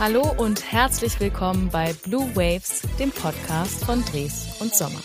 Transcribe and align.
Hallo 0.00 0.34
und 0.38 0.72
herzlich 0.72 1.20
willkommen 1.20 1.68
bei 1.68 1.92
Blue 1.92 2.34
Waves, 2.34 2.88
dem 2.98 3.10
Podcast 3.12 3.84
von 3.84 4.02
Dres 4.02 4.56
und 4.58 4.74
Sommer. 4.74 5.02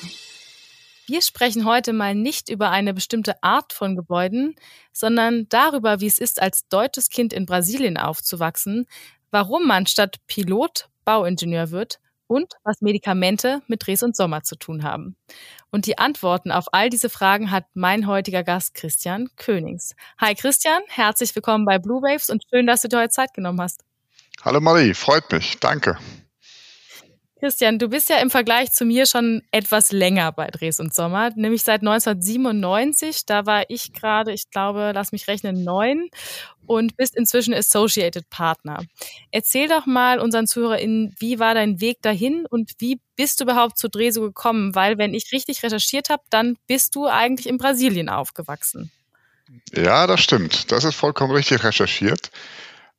Wir 1.06 1.22
sprechen 1.22 1.66
heute 1.66 1.92
mal 1.92 2.16
nicht 2.16 2.48
über 2.48 2.70
eine 2.70 2.94
bestimmte 2.94 3.44
Art 3.44 3.74
von 3.74 3.98
Gebäuden, 3.98 4.56
sondern 4.94 5.48
darüber, 5.50 6.00
wie 6.00 6.08
es 6.08 6.18
ist, 6.18 6.42
als 6.42 6.70
deutsches 6.70 7.10
Kind 7.10 7.34
in 7.34 7.46
Brasilien 7.46 7.98
aufzuwachsen, 7.98 8.86
warum 9.32 9.68
man 9.68 9.86
statt 9.86 10.16
Pilot 10.28 10.88
Bauingenieur 11.04 11.72
wird 11.72 12.00
und 12.28 12.54
was 12.64 12.80
Medikamente 12.80 13.62
mit 13.68 13.86
Dres 13.86 14.02
und 14.02 14.16
Sommer 14.16 14.44
zu 14.44 14.56
tun 14.56 14.84
haben. 14.84 15.18
Und 15.72 15.88
die 15.88 15.98
Antworten 15.98 16.54
auf 16.54 16.68
all 16.72 16.90
diese 16.90 17.10
Fragen 17.10 17.52
hat 17.52 17.66
mein 17.74 18.08
heutiger 18.08 18.44
Gast 18.46 18.76
Christian 18.76 19.28
Königs. 19.36 19.94
Hi 20.20 20.36
Christian, 20.36 20.82
herzlich 20.88 21.36
willkommen 21.36 21.66
bei 21.66 21.80
Blue 21.80 22.02
Waves 22.02 22.30
und 22.30 22.46
schön, 22.50 22.66
dass 22.66 22.82
du 22.82 22.88
dir 22.88 23.00
heute 23.00 23.10
Zeit 23.10 23.34
genommen 23.34 23.60
hast. 23.60 23.85
Hallo 24.44 24.60
Marie, 24.60 24.94
freut 24.94 25.32
mich. 25.32 25.58
Danke. 25.60 25.98
Christian, 27.46 27.78
du 27.78 27.90
bist 27.90 28.10
ja 28.10 28.18
im 28.18 28.30
Vergleich 28.30 28.72
zu 28.72 28.86
mir 28.86 29.06
schon 29.06 29.44
etwas 29.52 29.92
länger 29.92 30.32
bei 30.32 30.48
Dres 30.48 30.80
und 30.80 30.96
Sommer, 30.96 31.32
nämlich 31.36 31.64
seit 31.64 31.82
1997. 31.82 33.26
Da 33.26 33.46
war 33.46 33.66
ich 33.68 33.92
gerade, 33.94 34.32
ich 34.32 34.50
glaube, 34.50 34.94
lass 34.96 35.12
mich 35.12 35.28
rechnen, 35.28 35.64
neun 35.64 36.10
und 36.66 36.96
bist 36.96 37.16
inzwischen 37.16 37.54
Associated 37.54 38.30
Partner. 38.30 38.80
Erzähl 39.32 39.68
doch 39.68 39.86
mal 39.86 40.20
unseren 40.20 40.48
ZuhörerInnen, 40.48 41.14
wie 41.20 41.38
war 41.38 41.54
dein 41.54 41.82
Weg 41.82 42.02
dahin 42.02 42.48
und 42.50 42.72
wie 42.80 43.00
bist 43.16 43.40
du 43.40 43.44
überhaupt 43.44 43.78
zu 43.78 43.90
Dreso 43.90 44.22
gekommen? 44.22 44.74
Weil, 44.74 44.98
wenn 44.98 45.14
ich 45.14 45.32
richtig 45.32 45.62
recherchiert 45.62 46.10
habe, 46.10 46.24
dann 46.30 46.58
bist 46.68 46.96
du 46.96 47.06
eigentlich 47.06 47.48
in 47.48 47.58
Brasilien 47.58 48.10
aufgewachsen. 48.10 48.92
Ja, 49.76 50.08
das 50.08 50.22
stimmt. 50.22 50.72
Das 50.72 50.84
ist 50.84 50.96
vollkommen 50.96 51.34
richtig 51.34 51.64
recherchiert. 51.64 52.32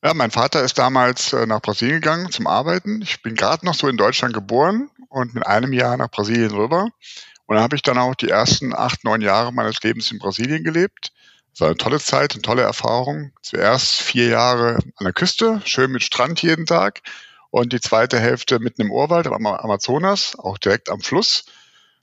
Ja, 0.04 0.14
mein 0.14 0.30
Vater 0.30 0.62
ist 0.62 0.78
damals 0.78 1.32
äh, 1.32 1.46
nach 1.46 1.62
Brasilien 1.62 2.00
gegangen 2.00 2.30
zum 2.30 2.46
Arbeiten. 2.46 3.00
Ich 3.02 3.22
bin 3.22 3.34
gerade 3.34 3.64
noch 3.64 3.74
so 3.74 3.88
in 3.88 3.96
Deutschland 3.96 4.34
geboren 4.34 4.90
und 5.08 5.34
mit 5.34 5.46
einem 5.46 5.72
Jahr 5.72 5.96
nach 5.96 6.10
Brasilien 6.10 6.52
rüber. 6.52 6.88
Und 7.46 7.54
dann 7.54 7.62
habe 7.62 7.76
ich 7.76 7.82
dann 7.82 7.98
auch 7.98 8.14
die 8.14 8.28
ersten 8.28 8.74
acht, 8.74 9.04
neun 9.04 9.20
Jahre 9.20 9.52
meines 9.52 9.82
Lebens 9.82 10.10
in 10.10 10.18
Brasilien 10.18 10.64
gelebt. 10.64 11.12
Es 11.54 11.60
war 11.60 11.68
eine 11.68 11.76
tolle 11.78 12.00
Zeit, 12.00 12.34
eine 12.34 12.42
tolle 12.42 12.62
Erfahrung. 12.62 13.32
Zuerst 13.40 13.94
vier 14.02 14.28
Jahre 14.28 14.76
an 14.96 15.04
der 15.04 15.14
Küste, 15.14 15.62
schön 15.64 15.90
mit 15.90 16.02
Strand 16.02 16.42
jeden 16.42 16.66
Tag. 16.66 17.00
Und 17.50 17.72
die 17.72 17.80
zweite 17.80 18.20
Hälfte 18.20 18.58
mitten 18.58 18.82
im 18.82 18.92
Urwald 18.92 19.26
am 19.26 19.46
Amazonas, 19.46 20.38
auch 20.38 20.58
direkt 20.58 20.90
am 20.90 21.00
Fluss 21.00 21.46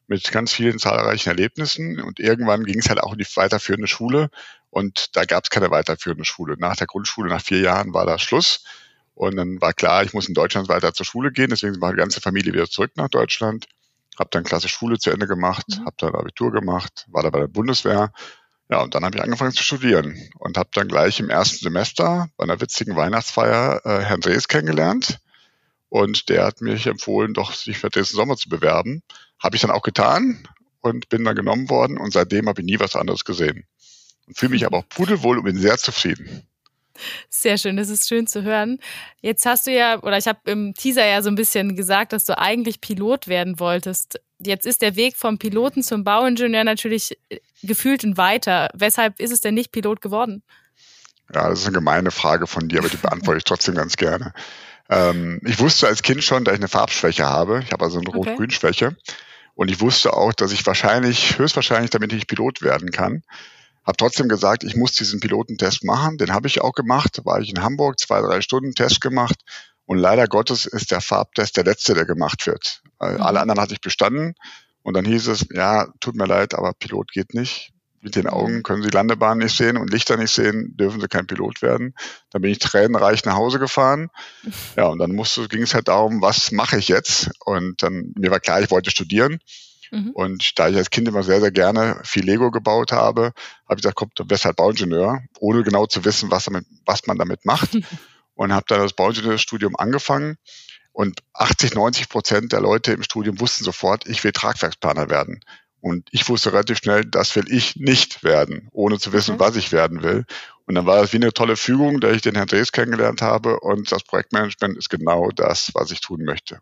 mit 0.07 0.31
ganz 0.31 0.53
vielen 0.53 0.80
zahlreichen 0.80 1.30
Erlebnissen. 1.30 2.02
Und 2.02 2.19
irgendwann 2.19 2.66
ging 2.66 2.80
es 2.80 2.89
halt 2.89 3.02
auch 3.02 3.13
in 3.13 3.19
die 3.19 3.28
weiterführende 3.35 3.88
Schule. 3.88 4.31
Und 4.73 5.16
da 5.16 5.25
gab 5.25 5.43
es 5.43 5.52
keine 5.52 5.69
weiterführende 5.69 6.25
Schule. 6.25 6.55
Nach 6.57 6.75
der 6.75 6.88
Grundschule, 6.88 7.29
nach 7.29 7.43
vier 7.43 7.59
Jahren 7.59 7.93
war 7.93 8.07
da 8.07 8.17
Schluss. 8.17 8.63
Und 9.13 9.35
dann 9.35 9.61
war 9.61 9.71
klar, 9.71 10.03
ich 10.03 10.13
muss 10.13 10.27
in 10.27 10.33
Deutschland 10.33 10.67
weiter 10.67 10.95
zur 10.95 11.05
Schule 11.05 11.31
gehen. 11.31 11.52
Deswegen 11.52 11.79
war 11.79 11.91
die 11.91 11.99
ganze 11.99 12.21
Familie 12.21 12.53
wieder 12.53 12.67
zurück 12.67 12.94
nach 12.95 13.09
Deutschland. 13.09 13.67
Hab 14.17 14.31
dann 14.31 14.44
klasse 14.44 14.69
Schule 14.69 14.97
zu 14.97 15.11
Ende 15.11 15.27
gemacht, 15.27 15.66
mhm. 15.69 15.85
habe 15.85 15.95
dann 15.99 16.16
Abitur 16.16 16.51
gemacht, 16.51 17.05
war 17.09 17.21
da 17.21 17.29
bei 17.29 17.41
der 17.41 17.47
Bundeswehr. 17.49 18.11
Ja, 18.67 18.81
und 18.81 18.95
dann 18.95 19.05
habe 19.05 19.16
ich 19.16 19.21
angefangen 19.21 19.51
zu 19.51 19.61
studieren 19.61 20.17
und 20.39 20.57
habe 20.57 20.69
dann 20.73 20.88
gleich 20.88 21.19
im 21.19 21.29
ersten 21.29 21.63
Semester 21.63 22.29
bei 22.35 22.44
einer 22.44 22.59
witzigen 22.59 22.95
Weihnachtsfeier 22.95 23.81
äh, 23.85 23.99
Herrn 23.99 24.21
Drees 24.21 24.47
kennengelernt. 24.47 25.19
Und 25.89 26.29
der 26.29 26.45
hat 26.45 26.61
mich 26.61 26.88
empfohlen, 26.88 27.35
doch 27.35 27.53
sich 27.53 27.77
für 27.77 27.89
diesen 27.89 28.16
Sommer 28.16 28.38
zu 28.38 28.49
bewerben. 28.49 29.03
Habe 29.38 29.55
ich 29.55 29.61
dann 29.61 29.69
auch 29.69 29.83
getan 29.83 30.47
und 30.81 31.09
bin 31.09 31.23
dann 31.23 31.35
genommen 31.35 31.69
worden. 31.69 31.99
Und 31.99 32.11
seitdem 32.11 32.49
habe 32.49 32.61
ich 32.61 32.66
nie 32.66 32.79
was 32.79 32.95
anderes 32.95 33.23
gesehen. 33.23 33.67
Und 34.27 34.38
fühle 34.38 34.52
mich 34.52 34.66
aber 34.66 34.79
auch 34.79 34.89
pudelwohl 34.89 35.38
und 35.38 35.45
bin 35.45 35.57
sehr 35.57 35.77
zufrieden. 35.77 36.43
Sehr 37.29 37.57
schön, 37.57 37.75
das 37.75 37.89
ist 37.89 38.07
schön 38.07 38.27
zu 38.27 38.43
hören. 38.43 38.79
Jetzt 39.21 39.45
hast 39.45 39.66
du 39.67 39.71
ja, 39.71 40.02
oder 40.02 40.17
ich 40.17 40.27
habe 40.27 40.39
im 40.45 40.73
Teaser 40.75 41.05
ja 41.05 41.21
so 41.21 41.29
ein 41.29 41.35
bisschen 41.35 41.75
gesagt, 41.75 42.13
dass 42.13 42.25
du 42.25 42.38
eigentlich 42.38 42.81
Pilot 42.81 43.27
werden 43.27 43.59
wolltest. 43.59 44.22
Jetzt 44.39 44.66
ist 44.66 44.81
der 44.81 44.95
Weg 44.95 45.17
vom 45.17 45.39
Piloten 45.39 45.81
zum 45.81 46.03
Bauingenieur 46.03 46.63
natürlich 46.63 47.17
äh, 47.29 47.39
gefühlt 47.63 48.03
ein 48.03 48.17
weiter. 48.17 48.69
Weshalb 48.73 49.19
ist 49.19 49.31
es 49.31 49.41
denn 49.41 49.56
nicht 49.56 49.72
Pilot 49.72 50.01
geworden? 50.01 50.44
Ja, 51.34 51.50
das 51.50 51.61
ist 51.61 51.67
eine 51.67 51.75
gemeine 51.75 52.11
Frage 52.11 52.45
von 52.45 52.69
dir, 52.69 52.79
aber 52.79 52.90
die 52.90 52.97
beantworte 52.97 53.40
ich 53.40 53.44
trotzdem 53.44 53.75
ganz 53.75 53.95
gerne. 53.95 54.34
Ähm, 54.90 55.40
ich 55.44 55.59
wusste 55.59 55.88
als 55.88 56.03
Kind 56.03 56.23
schon, 56.23 56.44
dass 56.44 56.53
ich 56.53 56.59
eine 56.59 56.67
Farbschwäche 56.67 57.25
habe. 57.25 57.61
Ich 57.63 57.72
habe 57.72 57.85
also 57.85 58.00
eine 58.00 58.09
Rot-Grün-Schwäche. 58.09 58.95
Und 59.55 59.72
ich 59.72 59.81
wusste 59.81 60.13
auch, 60.13 60.34
dass 60.34 60.51
ich 60.51 60.66
wahrscheinlich, 60.66 61.38
höchstwahrscheinlich 61.38 61.91
damit 61.91 62.11
nicht 62.11 62.28
Pilot 62.28 62.61
werden 62.61 62.91
kann. 62.91 63.23
Habe 63.85 63.97
trotzdem 63.97 64.29
gesagt, 64.29 64.63
ich 64.63 64.75
muss 64.75 64.94
diesen 64.94 65.19
Pilotentest 65.19 65.83
machen. 65.83 66.17
Den 66.17 66.33
habe 66.33 66.47
ich 66.47 66.61
auch 66.61 66.73
gemacht. 66.73 67.21
War 67.23 67.39
ich 67.39 67.49
in 67.49 67.61
Hamburg, 67.61 67.99
zwei, 67.99 68.21
drei 68.21 68.41
Stunden 68.41 68.73
Test 68.73 69.01
gemacht. 69.01 69.35
Und 69.85 69.97
leider 69.97 70.27
Gottes 70.27 70.66
ist 70.66 70.91
der 70.91 71.01
Farbtest 71.01 71.57
der 71.57 71.66
letzte, 71.66 71.93
der 71.93 72.05
gemacht 72.05 72.47
wird. 72.47 72.81
Mhm. 73.01 73.22
Alle 73.22 73.41
anderen 73.41 73.59
hatte 73.59 73.73
ich 73.73 73.81
bestanden. 73.81 74.35
Und 74.81 74.95
dann 74.95 75.05
hieß 75.05 75.27
es, 75.27 75.45
ja, 75.51 75.88
tut 75.99 76.16
mir 76.16 76.25
leid, 76.25 76.53
aber 76.53 76.73
Pilot 76.73 77.11
geht 77.11 77.33
nicht 77.33 77.73
mit 78.03 78.16
den 78.16 78.27
Augen 78.27 78.63
können 78.63 78.83
sie 78.83 78.89
Landebahnen 78.89 79.43
nicht 79.43 79.55
sehen 79.55 79.77
und 79.77 79.89
Lichter 79.89 80.17
nicht 80.17 80.33
sehen, 80.33 80.75
dürfen 80.75 80.99
sie 80.99 81.07
kein 81.07 81.25
Pilot 81.25 81.61
werden. 81.61 81.95
Dann 82.31 82.41
bin 82.41 82.51
ich 82.51 82.59
tränenreich 82.59 83.23
nach 83.23 83.35
Hause 83.35 83.59
gefahren. 83.59 84.09
Ja, 84.75 84.88
und 84.88 84.97
dann 84.97 85.11
musste, 85.11 85.47
ging 85.47 85.61
es 85.61 85.75
halt 85.75 85.88
darum, 85.88 86.22
was 86.22 86.51
mache 86.51 86.77
ich 86.77 86.88
jetzt? 86.88 87.29
Und 87.45 87.83
dann, 87.83 88.11
mir 88.17 88.31
war 88.31 88.39
klar, 88.39 88.59
ich 88.59 88.72
wollte 88.72 88.89
studieren. 88.89 89.39
Mhm. 89.93 90.09
Und 90.09 90.57
da 90.57 90.69
ich 90.69 90.75
als 90.75 90.89
Kind 90.89 91.07
immer 91.07 91.21
sehr, 91.21 91.39
sehr 91.39 91.51
gerne 91.51 92.01
viel 92.03 92.25
Lego 92.25 92.49
gebaut 92.49 92.91
habe, 92.91 93.33
habe 93.69 93.75
ich 93.75 93.83
gesagt, 93.83 93.95
komm, 93.95 94.09
du 94.15 94.25
bist 94.25 94.43
halt 94.43 94.55
Bauingenieur, 94.55 95.21
ohne 95.39 95.61
genau 95.61 95.85
zu 95.85 96.03
wissen, 96.03 96.31
was, 96.31 96.45
damit, 96.45 96.65
was 96.85 97.05
man 97.05 97.19
damit 97.19 97.45
macht. 97.45 97.77
und 98.33 98.51
habe 98.51 98.65
dann 98.67 98.81
das 98.81 98.93
Bauingenieurstudium 98.93 99.75
angefangen. 99.75 100.37
Und 100.93 101.21
80, 101.33 101.75
90 101.75 102.09
Prozent 102.09 102.53
der 102.53 102.61
Leute 102.61 102.91
im 102.91 103.03
Studium 103.03 103.39
wussten 103.39 103.63
sofort, 103.63 104.07
ich 104.07 104.23
will 104.23 104.31
Tragwerksplaner 104.31 105.09
werden. 105.09 105.41
Und 105.79 106.07
ich 106.11 106.27
wusste 106.27 106.53
relativ 106.53 106.77
schnell, 106.77 107.03
das 107.03 107.35
will 107.35 107.45
ich 107.51 107.75
nicht 107.75 108.23
werden, 108.23 108.69
ohne 108.71 108.97
zu 108.99 109.11
wissen, 109.11 109.35
okay. 109.35 109.43
was 109.43 109.55
ich 109.55 109.71
werden 109.71 110.01
will. 110.01 110.25
Und 110.65 110.75
dann 110.75 110.85
war 110.85 111.01
das 111.01 111.13
wie 111.13 111.17
eine 111.17 111.33
tolle 111.33 111.55
Fügung, 111.55 111.99
da 111.99 112.09
ich 112.09 112.21
den 112.21 112.35
Herrn 112.35 112.47
Drees 112.47 112.71
kennengelernt 112.71 113.21
habe. 113.21 113.59
Und 113.59 113.91
das 113.91 114.03
Projektmanagement 114.03 114.77
ist 114.77 114.89
genau 114.89 115.29
das, 115.29 115.71
was 115.73 115.91
ich 115.91 115.99
tun 116.01 116.23
möchte. 116.23 116.59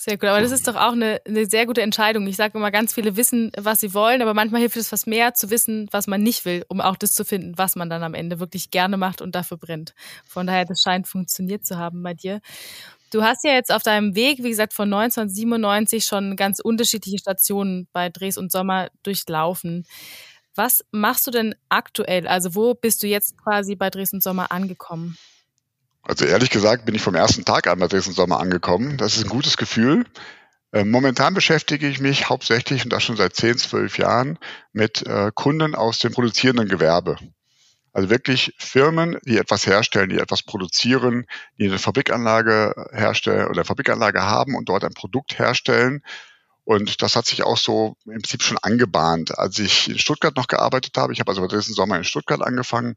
Sehr 0.00 0.16
gut, 0.16 0.28
aber 0.28 0.40
das 0.40 0.52
ist 0.52 0.68
doch 0.68 0.76
auch 0.76 0.92
eine, 0.92 1.20
eine 1.26 1.46
sehr 1.46 1.66
gute 1.66 1.82
Entscheidung. 1.82 2.24
Ich 2.28 2.36
sage 2.36 2.56
immer, 2.56 2.70
ganz 2.70 2.94
viele 2.94 3.16
wissen, 3.16 3.50
was 3.58 3.80
sie 3.80 3.94
wollen, 3.94 4.22
aber 4.22 4.32
manchmal 4.32 4.60
hilft 4.60 4.76
es 4.76 4.90
fast 4.90 5.08
mehr 5.08 5.34
zu 5.34 5.50
wissen, 5.50 5.88
was 5.90 6.06
man 6.06 6.22
nicht 6.22 6.44
will, 6.44 6.64
um 6.68 6.80
auch 6.80 6.96
das 6.96 7.14
zu 7.14 7.24
finden, 7.24 7.58
was 7.58 7.74
man 7.74 7.90
dann 7.90 8.04
am 8.04 8.14
Ende 8.14 8.38
wirklich 8.38 8.70
gerne 8.70 8.96
macht 8.96 9.20
und 9.20 9.34
dafür 9.34 9.56
brennt. 9.56 9.94
Von 10.24 10.46
daher, 10.46 10.64
das 10.66 10.82
scheint 10.82 11.08
funktioniert 11.08 11.66
zu 11.66 11.78
haben 11.78 12.00
bei 12.04 12.14
dir. 12.14 12.40
Du 13.10 13.24
hast 13.24 13.42
ja 13.42 13.54
jetzt 13.54 13.72
auf 13.72 13.82
deinem 13.82 14.14
Weg, 14.14 14.38
wie 14.44 14.50
gesagt, 14.50 14.72
von 14.72 14.84
1997 14.92 16.04
schon 16.04 16.36
ganz 16.36 16.60
unterschiedliche 16.60 17.18
Stationen 17.18 17.88
bei 17.92 18.08
Dres 18.08 18.38
und 18.38 18.52
Sommer 18.52 18.90
durchlaufen. 19.02 19.84
Was 20.54 20.84
machst 20.92 21.26
du 21.26 21.32
denn 21.32 21.56
aktuell? 21.70 22.28
Also 22.28 22.54
wo 22.54 22.74
bist 22.74 23.02
du 23.02 23.08
jetzt 23.08 23.36
quasi 23.36 23.74
bei 23.74 23.90
Dres 23.90 24.12
und 24.12 24.22
Sommer 24.22 24.52
angekommen? 24.52 25.18
Also 26.08 26.24
ehrlich 26.24 26.48
gesagt 26.48 26.86
bin 26.86 26.94
ich 26.94 27.02
vom 27.02 27.14
ersten 27.14 27.44
Tag 27.44 27.66
an 27.66 27.78
bei 27.78 27.86
und 27.86 28.02
Sommer 28.02 28.40
angekommen. 28.40 28.96
Das 28.96 29.16
ist 29.16 29.24
ein 29.24 29.28
gutes 29.28 29.58
Gefühl. 29.58 30.06
Ähm, 30.72 30.90
momentan 30.90 31.34
beschäftige 31.34 31.86
ich 31.86 32.00
mich 32.00 32.30
hauptsächlich, 32.30 32.82
und 32.82 32.90
das 32.94 33.02
schon 33.02 33.18
seit 33.18 33.36
10, 33.36 33.58
12 33.58 33.98
Jahren, 33.98 34.38
mit 34.72 35.06
äh, 35.06 35.30
Kunden 35.34 35.74
aus 35.74 35.98
dem 35.98 36.12
produzierenden 36.12 36.66
Gewerbe. 36.66 37.18
Also 37.92 38.08
wirklich 38.08 38.54
Firmen, 38.56 39.18
die 39.26 39.36
etwas 39.36 39.66
herstellen, 39.66 40.08
die 40.08 40.18
etwas 40.18 40.42
produzieren, 40.42 41.26
die 41.58 41.66
eine 41.66 41.78
Fabrikanlage 41.78 42.88
herstellen 42.90 43.48
oder 43.48 43.66
Fabrikanlage 43.66 44.22
haben 44.22 44.56
und 44.56 44.70
dort 44.70 44.84
ein 44.84 44.94
Produkt 44.94 45.38
herstellen. 45.38 46.02
Und 46.64 47.02
das 47.02 47.16
hat 47.16 47.26
sich 47.26 47.42
auch 47.42 47.58
so 47.58 47.96
im 48.06 48.12
Prinzip 48.12 48.42
schon 48.42 48.56
angebahnt. 48.56 49.38
Als 49.38 49.58
ich 49.58 49.90
in 49.90 49.98
Stuttgart 49.98 50.36
noch 50.36 50.46
gearbeitet 50.46 50.96
habe, 50.96 51.12
ich 51.12 51.20
habe 51.20 51.30
also 51.30 51.46
diesen 51.46 51.74
Sommer 51.74 51.98
in 51.98 52.04
Stuttgart 52.04 52.40
angefangen, 52.40 52.96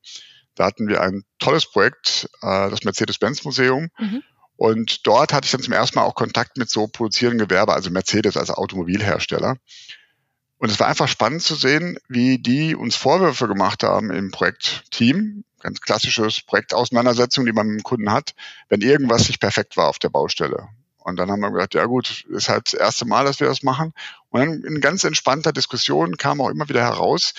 da 0.56 0.66
hatten 0.66 0.88
wir 0.88 1.01
ein 1.01 1.23
tolles 1.40 1.70
Projekt, 1.70 2.29
äh, 2.41 2.70
das 2.70 2.84
Mercedes-Benz-Museum. 2.84 3.90
Mhm. 3.97 4.23
Und 4.58 5.08
dort 5.08 5.34
hatte 5.34 5.46
ich 5.46 5.52
dann 5.52 5.64
zum 5.64 5.73
ersten 5.73 5.97
Mal 5.97 6.05
auch 6.05 6.14
Kontakt 6.14 6.58
mit 6.58 6.70
so 6.70 6.87
produzierenden 6.87 7.47
Gewerbe, 7.47 7.73
also 7.73 7.90
Mercedes 7.90 8.37
als 8.37 8.52
Automobilhersteller. 8.52 9.58
Und 10.58 10.70
es 10.70 10.79
war 10.79 10.87
einfach 10.87 11.08
spannend 11.08 11.41
zu 11.41 11.55
sehen, 11.55 11.97
wie 12.08 12.37
die 12.37 12.75
uns 12.75 12.96
Vorwürfe 12.96 13.47
gemacht 13.47 13.81
haben 13.81 14.11
im 14.11 14.29
Projektteam. 14.29 15.43
Ganz 15.59 15.81
klassisches 15.81 16.41
Projektauseinandersetzung, 16.43 17.47
die 17.47 17.53
man 17.53 17.67
mit 17.67 17.79
dem 17.79 17.84
Kunden 17.84 18.11
hat, 18.11 18.35
wenn 18.70 18.81
irgendwas 18.81 19.28
nicht 19.28 19.40
perfekt 19.40 19.78
war 19.78 19.87
auf 19.87 19.97
der 19.97 20.09
Baustelle. 20.09 20.67
Und 20.99 21.16
dann 21.17 21.31
haben 21.31 21.40
wir 21.40 21.49
gesagt, 21.49 21.73
ja 21.73 21.85
gut, 21.85 22.25
ist 22.29 22.47
halt 22.47 22.67
das 22.67 22.79
erste 22.79 23.05
Mal, 23.05 23.25
dass 23.25 23.40
wir 23.40 23.47
das 23.47 23.64
machen. 23.64 23.93
Und 24.29 24.40
dann 24.40 24.61
in 24.61 24.81
ganz 24.81 25.03
entspannter 25.03 25.52
Diskussion 25.52 26.17
kam 26.17 26.40
auch 26.40 26.49
immer 26.49 26.70
wieder 26.70 26.84
heraus, 26.84 27.34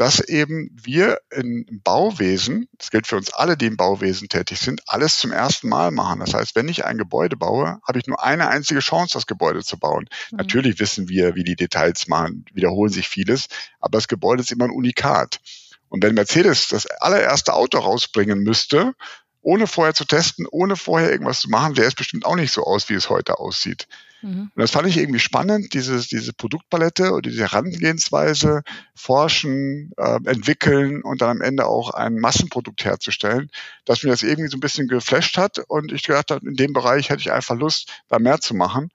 dass 0.00 0.18
eben 0.20 0.70
wir 0.82 1.18
im 1.30 1.66
Bauwesen, 1.84 2.68
das 2.78 2.90
gilt 2.90 3.06
für 3.06 3.18
uns 3.18 3.34
alle, 3.34 3.58
die 3.58 3.66
im 3.66 3.76
Bauwesen 3.76 4.30
tätig 4.30 4.58
sind, 4.58 4.80
alles 4.86 5.18
zum 5.18 5.30
ersten 5.30 5.68
Mal 5.68 5.90
machen. 5.90 6.20
Das 6.20 6.32
heißt, 6.32 6.56
wenn 6.56 6.70
ich 6.70 6.86
ein 6.86 6.96
Gebäude 6.96 7.36
baue, 7.36 7.82
habe 7.86 7.98
ich 7.98 8.06
nur 8.06 8.24
eine 8.24 8.48
einzige 8.48 8.80
Chance, 8.80 9.12
das 9.12 9.26
Gebäude 9.26 9.62
zu 9.62 9.78
bauen. 9.78 10.08
Mhm. 10.30 10.38
Natürlich 10.38 10.80
wissen 10.80 11.10
wir, 11.10 11.34
wie 11.34 11.44
die 11.44 11.54
Details 11.54 12.08
machen, 12.08 12.46
wiederholen 12.54 12.90
sich 12.90 13.10
vieles, 13.10 13.48
aber 13.78 13.98
das 13.98 14.08
Gebäude 14.08 14.40
ist 14.40 14.50
immer 14.50 14.64
ein 14.64 14.70
Unikat. 14.70 15.38
Und 15.90 16.02
wenn 16.02 16.14
Mercedes 16.14 16.68
das 16.68 16.86
allererste 16.86 17.52
Auto 17.52 17.76
rausbringen 17.76 18.38
müsste, 18.38 18.94
ohne 19.42 19.66
vorher 19.66 19.92
zu 19.92 20.06
testen, 20.06 20.46
ohne 20.50 20.76
vorher 20.76 21.10
irgendwas 21.10 21.40
zu 21.40 21.50
machen, 21.50 21.74
sähe 21.74 21.84
es 21.84 21.94
bestimmt 21.94 22.24
auch 22.24 22.36
nicht 22.36 22.54
so 22.54 22.64
aus, 22.64 22.88
wie 22.88 22.94
es 22.94 23.10
heute 23.10 23.38
aussieht. 23.38 23.86
Mhm. 24.22 24.50
Und 24.54 24.60
das 24.60 24.70
fand 24.70 24.86
ich 24.88 24.98
irgendwie 24.98 25.20
spannend, 25.20 25.72
dieses, 25.74 26.08
diese 26.08 26.32
Produktpalette 26.32 27.12
oder 27.12 27.22
diese 27.22 27.42
Herangehensweise, 27.42 28.62
forschen, 28.94 29.92
äh, 29.96 30.18
entwickeln 30.24 31.02
und 31.02 31.22
dann 31.22 31.30
am 31.30 31.40
Ende 31.40 31.66
auch 31.66 31.94
ein 31.94 32.18
Massenprodukt 32.18 32.84
herzustellen, 32.84 33.50
dass 33.84 34.02
mir 34.02 34.10
das 34.10 34.22
irgendwie 34.22 34.50
so 34.50 34.56
ein 34.56 34.60
bisschen 34.60 34.88
geflasht 34.88 35.36
hat 35.36 35.58
und 35.68 35.92
ich 35.92 36.02
gedacht 36.02 36.30
habe, 36.30 36.46
in 36.46 36.54
dem 36.54 36.72
Bereich 36.72 37.10
hätte 37.10 37.20
ich 37.20 37.32
einfach 37.32 37.56
Lust, 37.56 37.90
da 38.08 38.18
mehr 38.18 38.40
zu 38.40 38.54
machen. 38.54 38.90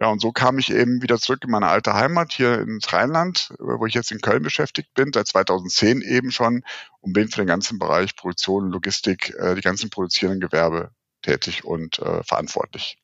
Ja, 0.00 0.08
und 0.08 0.20
so 0.20 0.32
kam 0.32 0.58
ich 0.58 0.72
eben 0.72 1.02
wieder 1.02 1.18
zurück 1.18 1.44
in 1.44 1.50
meine 1.50 1.68
alte 1.68 1.94
Heimat 1.94 2.32
hier 2.32 2.60
ins 2.60 2.92
Rheinland, 2.92 3.54
wo 3.58 3.86
ich 3.86 3.94
jetzt 3.94 4.10
in 4.10 4.20
Köln 4.20 4.42
beschäftigt 4.42 4.92
bin, 4.94 5.12
seit 5.14 5.28
2010 5.28 6.02
eben 6.02 6.32
schon 6.32 6.64
und 7.00 7.12
bin 7.12 7.28
für 7.28 7.42
den 7.42 7.46
ganzen 7.46 7.78
Bereich 7.78 8.16
Produktion, 8.16 8.70
Logistik, 8.70 9.34
äh, 9.38 9.54
die 9.54 9.60
ganzen 9.60 9.90
produzierenden 9.90 10.40
Gewerbe 10.40 10.90
tätig 11.22 11.64
und 11.64 12.00
äh, 12.00 12.22
verantwortlich. 12.24 12.98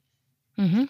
Mhm. 0.56 0.88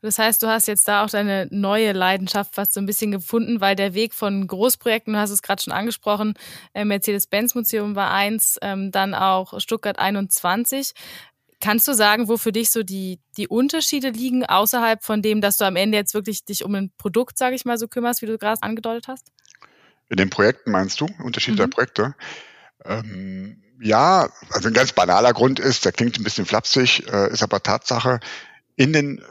Das 0.00 0.18
heißt, 0.18 0.42
du 0.42 0.48
hast 0.48 0.68
jetzt 0.68 0.86
da 0.88 1.04
auch 1.04 1.10
deine 1.10 1.48
neue 1.50 1.92
Leidenschaft 1.92 2.54
fast 2.54 2.74
so 2.74 2.80
ein 2.80 2.86
bisschen 2.86 3.10
gefunden, 3.10 3.60
weil 3.60 3.76
der 3.76 3.94
Weg 3.94 4.14
von 4.14 4.46
Großprojekten, 4.46 5.12
du 5.12 5.18
hast 5.18 5.30
es 5.30 5.42
gerade 5.42 5.62
schon 5.62 5.72
angesprochen, 5.72 6.34
äh, 6.74 6.84
Mercedes-Benz-Museum 6.84 7.96
war 7.96 8.10
eins, 8.10 8.58
ähm, 8.62 8.90
dann 8.90 9.14
auch 9.14 9.58
Stuttgart 9.60 9.98
21. 9.98 10.92
Kannst 11.60 11.86
du 11.86 11.94
sagen, 11.94 12.28
wo 12.28 12.36
für 12.36 12.52
dich 12.52 12.70
so 12.70 12.82
die, 12.82 13.20
die 13.36 13.46
Unterschiede 13.46 14.10
liegen, 14.10 14.44
außerhalb 14.44 15.02
von 15.02 15.22
dem, 15.22 15.40
dass 15.40 15.58
du 15.58 15.64
am 15.64 15.76
Ende 15.76 15.96
jetzt 15.96 16.14
wirklich 16.14 16.44
dich 16.44 16.64
um 16.64 16.74
ein 16.74 16.92
Produkt, 16.98 17.38
sage 17.38 17.54
ich 17.54 17.64
mal, 17.64 17.78
so 17.78 17.86
kümmerst, 17.86 18.22
wie 18.22 18.26
du 18.26 18.36
gerade 18.36 18.62
angedeutet 18.62 19.06
hast? 19.08 19.28
In 20.08 20.16
den 20.16 20.30
Projekten 20.30 20.72
meinst 20.72 21.00
du? 21.00 21.06
Unterschiede 21.22 21.54
mhm. 21.54 21.58
der 21.58 21.66
Projekte? 21.68 22.14
Ähm, 22.84 23.62
ja, 23.80 24.28
also 24.50 24.68
ein 24.68 24.74
ganz 24.74 24.92
banaler 24.92 25.32
Grund 25.32 25.58
ist, 25.58 25.84
der 25.84 25.92
klingt 25.92 26.18
ein 26.18 26.24
bisschen 26.24 26.46
flapsig, 26.46 27.06
äh, 27.08 27.32
ist 27.32 27.42
aber 27.42 27.62
Tatsache, 27.62 28.20
in 28.76 28.92
den 28.92 29.22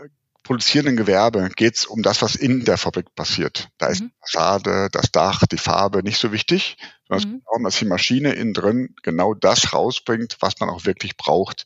produzierenden 0.44 0.98
Gewerbe 0.98 1.50
geht 1.56 1.78
es 1.78 1.86
um 1.86 2.02
das, 2.02 2.22
was 2.22 2.36
in 2.36 2.66
der 2.66 2.78
Fabrik 2.78 3.14
passiert. 3.16 3.70
Da 3.78 3.88
ist 3.88 4.02
mhm. 4.02 4.08
die 4.08 4.14
Fassade, 4.22 4.90
das 4.92 5.12
Dach, 5.12 5.46
die 5.46 5.58
Farbe 5.58 6.04
nicht 6.04 6.18
so 6.18 6.32
wichtig, 6.32 6.78
sondern 7.08 7.28
mhm. 7.28 7.34
es 7.34 7.40
geht 7.40 7.48
darum, 7.48 7.64
dass 7.64 7.78
die 7.78 7.86
Maschine 7.86 8.34
innen 8.34 8.54
drin 8.54 8.96
genau 9.04 9.34
das 9.34 9.74
rausbringt, 9.74 10.38
was 10.40 10.60
man 10.60 10.70
auch 10.70 10.86
wirklich 10.86 11.18
braucht. 11.18 11.66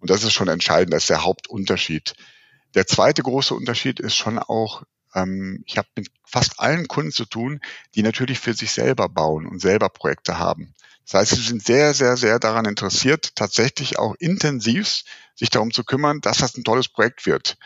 Und 0.00 0.10
das 0.10 0.24
ist 0.24 0.32
schon 0.32 0.48
entscheidend, 0.48 0.94
das 0.94 1.04
ist 1.04 1.10
der 1.10 1.24
Hauptunterschied. 1.24 2.14
Der 2.74 2.86
zweite 2.86 3.22
große 3.22 3.54
Unterschied 3.54 4.00
ist 4.00 4.16
schon 4.16 4.38
auch, 4.38 4.82
ähm, 5.14 5.62
ich 5.66 5.76
habe 5.76 5.88
mit 5.96 6.08
fast 6.24 6.60
allen 6.60 6.88
Kunden 6.88 7.12
zu 7.12 7.24
tun, 7.24 7.60
die 7.94 8.02
natürlich 8.02 8.38
für 8.38 8.54
sich 8.54 8.72
selber 8.72 9.08
bauen 9.08 9.46
und 9.46 9.60
selber 9.60 9.88
Projekte 9.88 10.38
haben. 10.38 10.74
Das 11.04 11.14
heißt, 11.14 11.34
sie 11.34 11.48
sind 11.48 11.64
sehr, 11.64 11.92
sehr, 11.92 12.16
sehr 12.16 12.38
daran 12.38 12.66
interessiert, 12.66 13.34
tatsächlich 13.34 13.98
auch 13.98 14.14
intensiv 14.20 15.02
sich 15.34 15.50
darum 15.50 15.72
zu 15.72 15.82
kümmern, 15.82 16.20
dass 16.20 16.38
das 16.38 16.56
ein 16.56 16.62
tolles 16.62 16.88
Projekt 16.88 17.26
wird. 17.26 17.56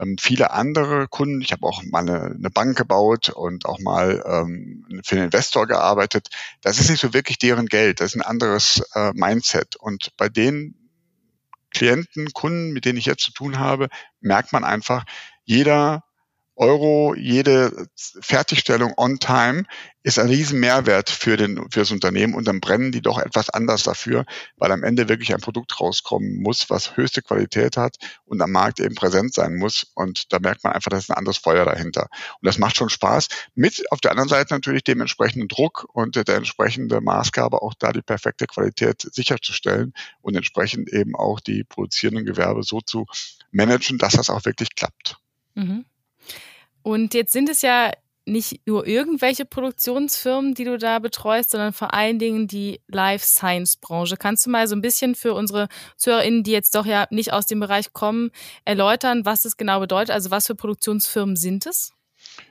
Ähm, 0.00 0.16
viele 0.18 0.50
andere 0.52 1.08
Kunden, 1.08 1.40
ich 1.40 1.52
habe 1.52 1.66
auch 1.66 1.82
mal 1.84 2.00
eine, 2.00 2.34
eine, 2.36 2.50
Bank 2.50 2.76
gebaut 2.76 3.30
und 3.30 3.66
auch 3.66 3.78
mal 3.80 4.22
ähm, 4.26 5.02
für 5.04 5.16
einen 5.16 5.26
Investor 5.26 5.66
gearbeitet, 5.66 6.28
das 6.60 6.78
ist 6.78 6.90
nicht 6.90 7.00
so 7.00 7.14
wirklich 7.14 7.38
deren 7.38 7.66
Geld, 7.66 8.00
das 8.00 8.14
ist 8.14 8.16
ein 8.16 8.26
anderes 8.26 8.82
äh, 8.94 9.12
Mindset. 9.14 9.76
Und 9.76 10.12
bei 10.16 10.28
denen 10.28 10.74
Klienten, 11.70 12.32
Kunden, 12.32 12.72
mit 12.72 12.84
denen 12.84 12.98
ich 12.98 13.06
jetzt 13.06 13.24
zu 13.24 13.32
tun 13.32 13.58
habe, 13.58 13.88
merkt 14.20 14.52
man 14.52 14.64
einfach, 14.64 15.04
jeder 15.44 16.04
Euro, 16.58 17.14
jede 17.14 17.88
Fertigstellung 18.20 18.92
on 18.96 19.20
time 19.20 19.62
ist 20.02 20.18
ein 20.18 20.26
riesen 20.26 20.58
Mehrwert 20.58 21.08
für, 21.08 21.36
den, 21.36 21.70
für 21.70 21.80
das 21.80 21.92
Unternehmen 21.92 22.34
und 22.34 22.48
dann 22.48 22.60
brennen 22.60 22.90
die 22.90 23.00
doch 23.00 23.18
etwas 23.18 23.48
anders 23.48 23.84
dafür, 23.84 24.24
weil 24.56 24.72
am 24.72 24.82
Ende 24.82 25.08
wirklich 25.08 25.32
ein 25.32 25.40
Produkt 25.40 25.80
rauskommen 25.80 26.42
muss, 26.42 26.68
was 26.68 26.96
höchste 26.96 27.22
Qualität 27.22 27.76
hat 27.76 27.96
und 28.24 28.42
am 28.42 28.50
Markt 28.50 28.80
eben 28.80 28.96
präsent 28.96 29.34
sein 29.34 29.54
muss. 29.54 29.86
Und 29.94 30.32
da 30.32 30.40
merkt 30.40 30.64
man 30.64 30.72
einfach, 30.72 30.90
dass 30.90 31.08
ein 31.08 31.16
anderes 31.16 31.38
Feuer 31.38 31.64
dahinter. 31.64 32.08
Und 32.40 32.46
das 32.46 32.58
macht 32.58 32.76
schon 32.76 32.88
Spaß. 32.88 33.28
Mit 33.54 33.84
auf 33.92 34.00
der 34.00 34.10
anderen 34.10 34.28
Seite 34.28 34.52
natürlich 34.52 34.82
dem 34.82 35.00
entsprechenden 35.00 35.46
Druck 35.46 35.86
und 35.92 36.16
der 36.16 36.36
entsprechende 36.36 37.00
Maßgabe, 37.00 37.62
auch 37.62 37.74
da 37.78 37.92
die 37.92 38.02
perfekte 38.02 38.46
Qualität 38.46 39.02
sicherzustellen 39.12 39.92
und 40.22 40.34
entsprechend 40.34 40.92
eben 40.92 41.14
auch 41.14 41.38
die 41.38 41.62
produzierenden 41.62 42.24
Gewerbe 42.24 42.64
so 42.64 42.80
zu 42.80 43.06
managen, 43.52 43.98
dass 43.98 44.14
das 44.14 44.28
auch 44.28 44.44
wirklich 44.44 44.74
klappt. 44.74 45.18
Mhm. 45.54 45.84
Und 46.88 47.12
jetzt 47.12 47.32
sind 47.32 47.50
es 47.50 47.60
ja 47.60 47.92
nicht 48.24 48.66
nur 48.66 48.86
irgendwelche 48.86 49.44
Produktionsfirmen, 49.44 50.54
die 50.54 50.64
du 50.64 50.78
da 50.78 51.00
betreust, 51.00 51.50
sondern 51.50 51.74
vor 51.74 51.92
allen 51.92 52.18
Dingen 52.18 52.48
die 52.48 52.80
Life 52.86 53.26
Science 53.26 53.76
Branche. 53.76 54.16
Kannst 54.16 54.46
du 54.46 54.50
mal 54.50 54.66
so 54.66 54.74
ein 54.74 54.80
bisschen 54.80 55.14
für 55.14 55.34
unsere 55.34 55.68
ZuhörerInnen, 55.98 56.44
die 56.44 56.52
jetzt 56.52 56.74
doch 56.74 56.86
ja 56.86 57.06
nicht 57.10 57.30
aus 57.34 57.44
dem 57.44 57.60
Bereich 57.60 57.92
kommen, 57.92 58.30
erläutern, 58.64 59.26
was 59.26 59.44
es 59.44 59.58
genau 59.58 59.80
bedeutet? 59.80 60.12
Also 60.14 60.30
was 60.30 60.46
für 60.46 60.54
Produktionsfirmen 60.54 61.36
sind 61.36 61.66
es? 61.66 61.92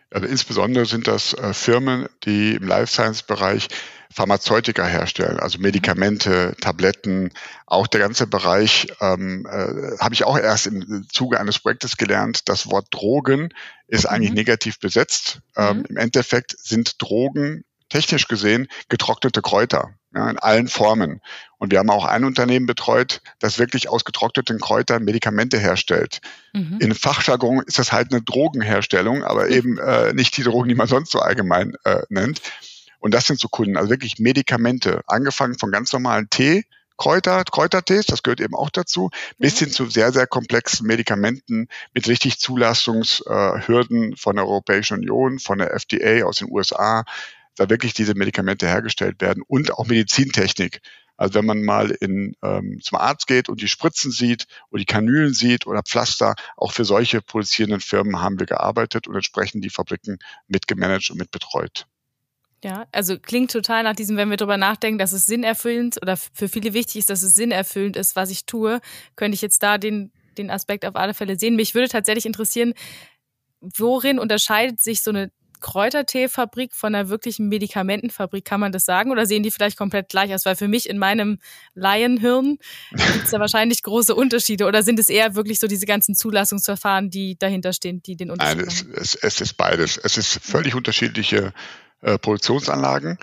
Also 0.09 0.27
insbesondere 0.27 0.85
sind 0.85 1.07
das 1.07 1.33
äh, 1.33 1.53
Firmen, 1.53 2.07
die 2.23 2.55
im 2.55 2.67
Life 2.67 2.93
Science 2.93 3.23
Bereich 3.23 3.67
Pharmazeutika 4.09 4.85
herstellen, 4.85 5.37
also 5.39 5.59
Medikamente, 5.59 6.55
Tabletten, 6.61 7.31
auch 7.65 7.87
der 7.87 7.99
ganze 7.99 8.25
Bereich, 8.25 8.87
ähm, 9.01 9.45
äh, 9.45 9.97
habe 9.99 10.13
ich 10.13 10.23
auch 10.23 10.37
erst 10.37 10.67
im 10.67 11.05
Zuge 11.11 11.39
eines 11.39 11.59
Projektes 11.59 11.97
gelernt, 11.97 12.47
das 12.47 12.71
Wort 12.71 12.87
Drogen 12.91 13.53
ist 13.87 14.05
eigentlich 14.05 14.31
mhm. 14.31 14.37
negativ 14.37 14.79
besetzt. 14.79 15.41
Ähm, 15.55 15.79
mhm. 15.79 15.85
Im 15.89 15.97
Endeffekt 15.97 16.55
sind 16.57 17.01
Drogen 17.01 17.63
technisch 17.89 18.27
gesehen 18.27 18.67
getrocknete 18.89 19.41
Kräuter 19.41 19.93
ja, 20.13 20.29
in 20.29 20.39
allen 20.39 20.67
Formen. 20.67 21.21
Und 21.57 21.71
wir 21.71 21.79
haben 21.79 21.89
auch 21.89 22.05
ein 22.05 22.23
Unternehmen 22.23 22.65
betreut, 22.65 23.21
das 23.39 23.59
wirklich 23.59 23.89
aus 23.89 24.05
getrockneten 24.05 24.59
Kräutern 24.59 25.03
Medikamente 25.03 25.57
herstellt. 25.57 26.19
Mhm. 26.53 26.77
In 26.79 26.95
Fachjargon 26.95 27.63
ist 27.65 27.79
das 27.79 27.91
halt 27.91 28.11
eine 28.11 28.21
Drogenherstellung, 28.21 29.23
aber 29.23 29.45
mhm. 29.45 29.51
eben 29.51 29.77
äh, 29.77 30.13
nicht 30.13 30.37
die 30.37 30.43
Drogen, 30.43 30.69
die 30.69 30.75
man 30.75 30.87
sonst 30.87 31.11
so 31.11 31.19
allgemein 31.19 31.73
äh, 31.83 32.01
nennt. 32.09 32.41
Und 32.99 33.13
das 33.13 33.27
sind 33.27 33.39
so 33.39 33.47
Kunden, 33.47 33.77
also 33.77 33.89
wirklich 33.89 34.17
Medikamente, 34.19 35.01
angefangen 35.07 35.57
von 35.57 35.71
ganz 35.71 35.93
normalen 35.93 36.29
Tee, 36.29 36.65
Kräuter, 36.97 37.43
Kräutertees, 37.43 38.07
das 38.07 38.23
gehört 38.23 38.41
eben 38.41 38.55
auch 38.55 38.71
dazu, 38.71 39.11
bis 39.37 39.59
hin 39.59 39.69
zu 39.69 39.85
sehr, 39.85 40.11
sehr 40.11 40.25
komplexen 40.25 40.87
Medikamenten 40.87 41.67
mit 41.93 42.07
richtig 42.07 42.39
Zulassungshürden 42.39 44.15
von 44.17 44.35
der 44.35 44.47
Europäischen 44.47 44.97
Union, 44.97 45.37
von 45.37 45.59
der 45.59 45.73
FDA 45.73 46.25
aus 46.25 46.37
den 46.37 46.49
USA, 46.49 47.03
da 47.57 47.69
wirklich 47.69 47.93
diese 47.93 48.15
Medikamente 48.15 48.67
hergestellt 48.67 49.19
werden 49.19 49.43
und 49.45 49.73
auch 49.73 49.87
Medizintechnik. 49.87 50.81
Also 51.17 51.33
wenn 51.33 51.45
man 51.45 51.63
mal 51.63 51.89
in, 51.89 52.35
ähm, 52.43 52.79
zum 52.81 52.99
Arzt 52.99 53.25
geht 53.25 53.49
und 53.49 53.61
die 53.61 53.67
Spritzen 53.67 54.11
sieht 54.11 54.45
oder 54.69 54.79
die 54.79 54.85
Kanülen 54.85 55.33
sieht 55.33 55.65
oder 55.65 55.81
Pflaster, 55.81 56.35
auch 56.55 56.71
für 56.71 56.85
solche 56.85 57.21
produzierenden 57.21 57.81
Firmen 57.81 58.21
haben 58.21 58.39
wir 58.39 58.45
gearbeitet 58.45 59.07
und 59.07 59.15
entsprechend 59.15 59.65
die 59.65 59.71
Fabriken 59.71 60.19
mitgemanagt 60.47 61.09
und 61.09 61.17
mitbetreut. 61.17 61.87
Ja, 62.63 62.87
also 62.91 63.19
klingt 63.19 63.51
total 63.51 63.83
nach 63.83 63.95
diesem, 63.95 64.17
wenn 64.17 64.29
wir 64.29 64.37
darüber 64.37 64.57
nachdenken, 64.57 64.99
dass 64.99 65.11
es 65.11 65.25
sinnerfüllend 65.25 65.97
oder 66.01 66.17
für 66.17 66.49
viele 66.49 66.73
wichtig 66.73 66.97
ist, 66.97 67.09
dass 67.09 67.23
es 67.23 67.35
sinnerfüllend 67.35 67.97
ist, 67.97 68.15
was 68.15 68.29
ich 68.29 68.45
tue, 68.45 68.79
könnte 69.15 69.35
ich 69.35 69.41
jetzt 69.41 69.61
da 69.61 69.77
den, 69.77 70.11
den 70.37 70.49
Aspekt 70.49 70.85
auf 70.85 70.95
alle 70.95 71.13
Fälle 71.13 71.37
sehen. 71.37 71.55
Mich 71.55 71.75
würde 71.75 71.87
tatsächlich 71.87 72.25
interessieren, 72.25 72.73
worin 73.59 74.19
unterscheidet 74.19 74.79
sich 74.79 75.01
so 75.01 75.11
eine 75.11 75.31
Kräuterteefabrik 75.59 76.75
von 76.75 76.93
einer 76.95 77.09
wirklichen 77.09 77.47
Medikamentenfabrik, 77.47 78.45
kann 78.45 78.59
man 78.59 78.71
das 78.71 78.85
sagen? 78.85 79.11
Oder 79.11 79.25
sehen 79.25 79.43
die 79.43 79.51
vielleicht 79.51 79.77
komplett 79.77 80.09
gleich 80.09 80.33
aus? 80.33 80.45
Weil 80.45 80.55
für 80.55 80.67
mich 80.67 80.89
in 80.89 80.97
meinem 80.97 81.39
Laienhirn 81.73 82.57
gibt 82.91 83.25
es 83.25 83.31
da 83.31 83.39
wahrscheinlich 83.39 83.83
große 83.83 84.15
Unterschiede. 84.15 84.65
Oder 84.65 84.83
sind 84.83 84.99
es 84.99 85.09
eher 85.09 85.35
wirklich 85.35 85.59
so 85.59 85.67
diese 85.67 85.85
ganzen 85.85 86.15
Zulassungsverfahren, 86.15 87.09
die 87.09 87.37
dahinter 87.37 87.73
stehen, 87.73 88.01
die 88.03 88.15
den 88.15 88.31
Unterschied 88.31 88.57
Nein, 88.57 88.67
es, 88.67 88.81
es, 88.81 89.15
es, 89.15 89.41
ist 89.41 89.53
beides. 89.53 89.97
Es 89.97 90.17
ist 90.17 90.39
völlig 90.43 90.75
unterschiedliche 90.75 91.53
äh, 92.01 92.17
Produktionsanlagen 92.17 93.17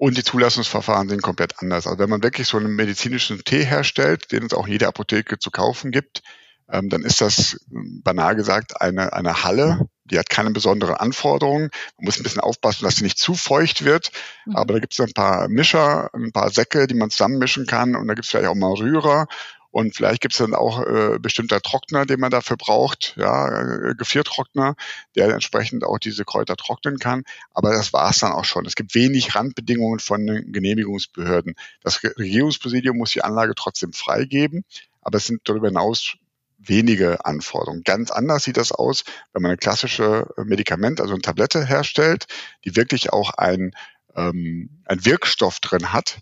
und 0.00 0.16
die 0.16 0.24
Zulassungsverfahren 0.24 1.10
sind 1.10 1.20
komplett 1.20 1.54
anders. 1.58 1.86
Also 1.86 1.98
wenn 1.98 2.08
man 2.08 2.22
wirklich 2.22 2.48
so 2.48 2.56
einen 2.56 2.74
medizinischen 2.74 3.44
Tee 3.44 3.64
herstellt, 3.64 4.32
den 4.32 4.44
es 4.44 4.54
auch 4.54 4.66
jede 4.66 4.88
Apotheke 4.88 5.38
zu 5.38 5.50
kaufen 5.50 5.90
gibt, 5.90 6.22
ähm, 6.70 6.88
dann 6.88 7.02
ist 7.02 7.20
das 7.20 7.58
banal 7.68 8.34
gesagt 8.34 8.80
eine, 8.80 9.12
eine 9.12 9.42
Halle, 9.44 9.88
die 10.10 10.18
hat 10.18 10.28
keine 10.28 10.50
besonderen 10.50 10.96
Anforderungen. 10.96 11.70
Man 11.98 12.04
muss 12.04 12.18
ein 12.18 12.22
bisschen 12.22 12.40
aufpassen, 12.40 12.84
dass 12.84 12.96
sie 12.96 13.04
nicht 13.04 13.18
zu 13.18 13.34
feucht 13.34 13.84
wird. 13.84 14.10
Mhm. 14.46 14.56
Aber 14.56 14.74
da 14.74 14.80
gibt 14.80 14.92
es 14.92 15.00
ein 15.00 15.12
paar 15.12 15.48
Mischer, 15.48 16.10
ein 16.14 16.32
paar 16.32 16.50
Säcke, 16.50 16.86
die 16.86 16.94
man 16.94 17.10
zusammenmischen 17.10 17.66
kann. 17.66 17.96
Und 17.96 18.08
da 18.08 18.14
gibt 18.14 18.24
es 18.24 18.30
vielleicht 18.30 18.48
auch 18.48 18.54
mal 18.54 18.72
Rührer. 18.72 19.26
Und 19.72 19.94
vielleicht 19.94 20.20
gibt 20.20 20.34
es 20.34 20.38
dann 20.38 20.54
auch 20.54 20.84
äh, 20.84 21.18
bestimmter 21.20 21.60
Trockner, 21.60 22.04
den 22.04 22.18
man 22.18 22.30
dafür 22.30 22.56
braucht, 22.56 23.14
ja, 23.16 23.90
äh, 23.90 23.94
Gefriertrockner, 23.94 24.74
der 25.14 25.28
entsprechend 25.28 25.84
auch 25.84 25.98
diese 25.98 26.24
Kräuter 26.24 26.56
trocknen 26.56 26.98
kann. 26.98 27.22
Aber 27.54 27.70
das 27.70 27.92
war 27.92 28.10
es 28.10 28.18
dann 28.18 28.32
auch 28.32 28.44
schon. 28.44 28.66
Es 28.66 28.74
gibt 28.74 28.94
wenig 28.96 29.34
Randbedingungen 29.36 30.00
von 30.00 30.26
den 30.26 30.52
Genehmigungsbehörden. 30.52 31.54
Das 31.82 32.02
Regierungspräsidium 32.02 32.96
muss 32.96 33.12
die 33.12 33.22
Anlage 33.22 33.54
trotzdem 33.54 33.92
freigeben, 33.92 34.64
aber 35.02 35.18
es 35.18 35.26
sind 35.26 35.42
darüber 35.44 35.68
hinaus 35.68 36.16
wenige 36.62 37.24
Anforderungen. 37.24 37.82
Ganz 37.84 38.10
anders 38.10 38.44
sieht 38.44 38.56
das 38.56 38.72
aus, 38.72 39.04
wenn 39.32 39.42
man 39.42 39.50
eine 39.50 39.58
klassische 39.58 40.26
Medikament, 40.44 41.00
also 41.00 41.14
eine 41.14 41.22
Tablette 41.22 41.64
herstellt, 41.64 42.26
die 42.64 42.76
wirklich 42.76 43.12
auch 43.12 43.30
ein, 43.30 43.72
ähm, 44.14 44.82
ein 44.84 45.04
Wirkstoff 45.04 45.60
drin 45.60 45.92
hat, 45.92 46.20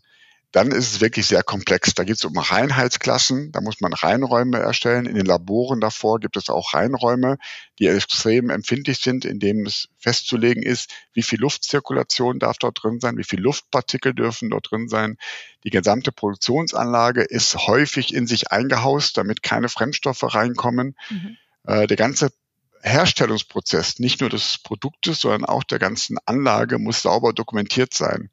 dann 0.52 0.70
ist 0.70 0.92
es 0.92 1.00
wirklich 1.00 1.26
sehr 1.26 1.42
komplex. 1.42 1.94
Da 1.94 2.04
geht 2.04 2.16
es 2.16 2.24
um 2.24 2.36
Reinheitsklassen, 2.36 3.52
da 3.52 3.60
muss 3.60 3.80
man 3.80 3.92
Reinräume 3.92 4.58
erstellen. 4.58 5.04
In 5.04 5.14
den 5.14 5.26
Laboren 5.26 5.80
davor 5.80 6.20
gibt 6.20 6.36
es 6.36 6.48
auch 6.48 6.72
Reinräume, 6.72 7.36
die 7.78 7.86
extrem 7.86 8.48
empfindlich 8.48 8.98
sind, 8.98 9.26
indem 9.26 9.66
es 9.66 9.88
festzulegen 9.98 10.62
ist, 10.62 10.90
wie 11.12 11.22
viel 11.22 11.40
Luftzirkulation 11.40 12.38
darf 12.38 12.56
dort 12.56 12.82
drin 12.82 12.98
sein, 12.98 13.18
wie 13.18 13.24
viel 13.24 13.40
Luftpartikel 13.40 14.14
dürfen 14.14 14.48
dort 14.48 14.70
drin 14.70 14.88
sein. 14.88 15.18
Die 15.64 15.70
gesamte 15.70 16.12
Produktionsanlage 16.12 17.22
ist 17.22 17.54
häufig 17.66 18.14
in 18.14 18.26
sich 18.26 18.50
eingehaust, 18.50 19.18
damit 19.18 19.42
keine 19.42 19.68
Fremdstoffe 19.68 20.22
reinkommen. 20.22 20.96
Mhm. 21.10 21.36
Äh, 21.64 21.86
der 21.86 21.96
ganze 21.98 22.30
Herstellungsprozess, 22.82 23.98
nicht 23.98 24.20
nur 24.20 24.30
des 24.30 24.58
Produktes, 24.58 25.20
sondern 25.20 25.44
auch 25.44 25.64
der 25.64 25.78
ganzen 25.78 26.16
Anlage 26.24 26.78
muss 26.78 27.02
sauber 27.02 27.34
dokumentiert 27.34 27.92
sein. 27.92 28.30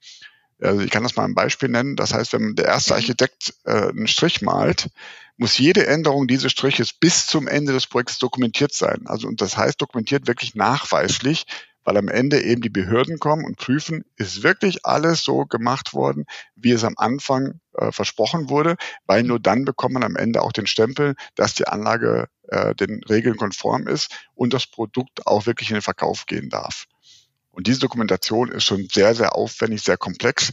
Also 0.62 0.82
ich 0.82 0.90
kann 0.90 1.04
das 1.04 1.16
mal 1.16 1.26
ein 1.26 1.36
Beispiel 1.36 1.70
nennen. 1.70 1.96
Das 1.96 2.14
heißt, 2.14 2.34
wenn 2.34 2.56
der 2.56 2.66
erste 2.66 2.94
mhm. 2.94 3.00
Architekt 3.00 3.54
äh, 3.66 3.90
einen 3.90 4.08
Strich 4.08 4.42
malt, 4.42 4.90
muss 5.38 5.58
jede 5.58 5.86
Änderung 5.86 6.28
dieses 6.28 6.52
Striches 6.52 6.94
bis 6.94 7.28
zum 7.28 7.48
Ende 7.48 7.74
des 7.74 7.88
Projekts 7.88 8.20
dokumentiert 8.20 8.74
sein. 8.74 9.04
Also 9.06 9.28
und 9.28 9.42
das 9.42 9.58
heißt 9.58 9.82
dokumentiert 9.82 10.28
wirklich 10.28 10.56
nachweislich, 10.56 11.46
weil 11.84 11.98
am 11.98 12.08
Ende 12.08 12.42
eben 12.42 12.62
die 12.62 12.70
Behörden 12.70 13.20
kommen 13.20 13.46
und 13.46 13.58
prüfen, 13.58 14.04
ist 14.16 14.44
wirklich 14.44 14.86
alles 14.86 15.24
so 15.24 15.46
gemacht 15.46 15.94
worden, 15.94 16.26
wie 16.56 16.72
es 16.72 16.84
am 16.84 16.96
Anfang 16.98 17.60
äh, 17.74 17.92
versprochen 17.92 18.50
wurde, 18.50 18.76
weil 19.06 19.24
nur 19.24 19.40
dann 19.40 19.66
bekommt 19.66 19.94
man 19.94 20.04
am 20.04 20.16
Ende 20.16 20.42
auch 20.42 20.52
den 20.52 20.68
Stempel, 20.68 21.16
dass 21.36 21.54
die 21.54 21.68
Anlage 21.68 22.28
äh, 22.48 22.74
den 22.76 23.04
Regeln 23.04 23.38
konform 23.38 23.88
ist 23.88 24.16
und 24.34 24.54
das 24.54 24.66
Produkt 24.66 25.28
auch 25.28 25.46
wirklich 25.46 25.70
in 25.70 25.76
den 25.76 25.82
Verkauf 25.82 26.26
gehen 26.26 26.50
darf. 26.50 26.86
Und 27.56 27.68
diese 27.68 27.80
Dokumentation 27.80 28.52
ist 28.52 28.66
schon 28.66 28.88
sehr, 28.92 29.16
sehr 29.16 29.36
aufwendig, 29.36 29.82
sehr 29.82 29.98
komplex. 29.98 30.52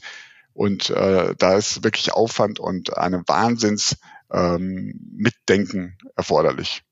Und 0.54 0.90
äh, 0.90 1.34
da 1.36 1.56
ist 1.56 1.82
wirklich 1.82 2.12
Aufwand 2.12 2.60
und 2.60 2.96
eine 2.96 3.22
Wahnsinns 3.26 3.96
ähm, 4.32 4.94
Mitdenken 5.16 5.98
erforderlich. 6.16 6.82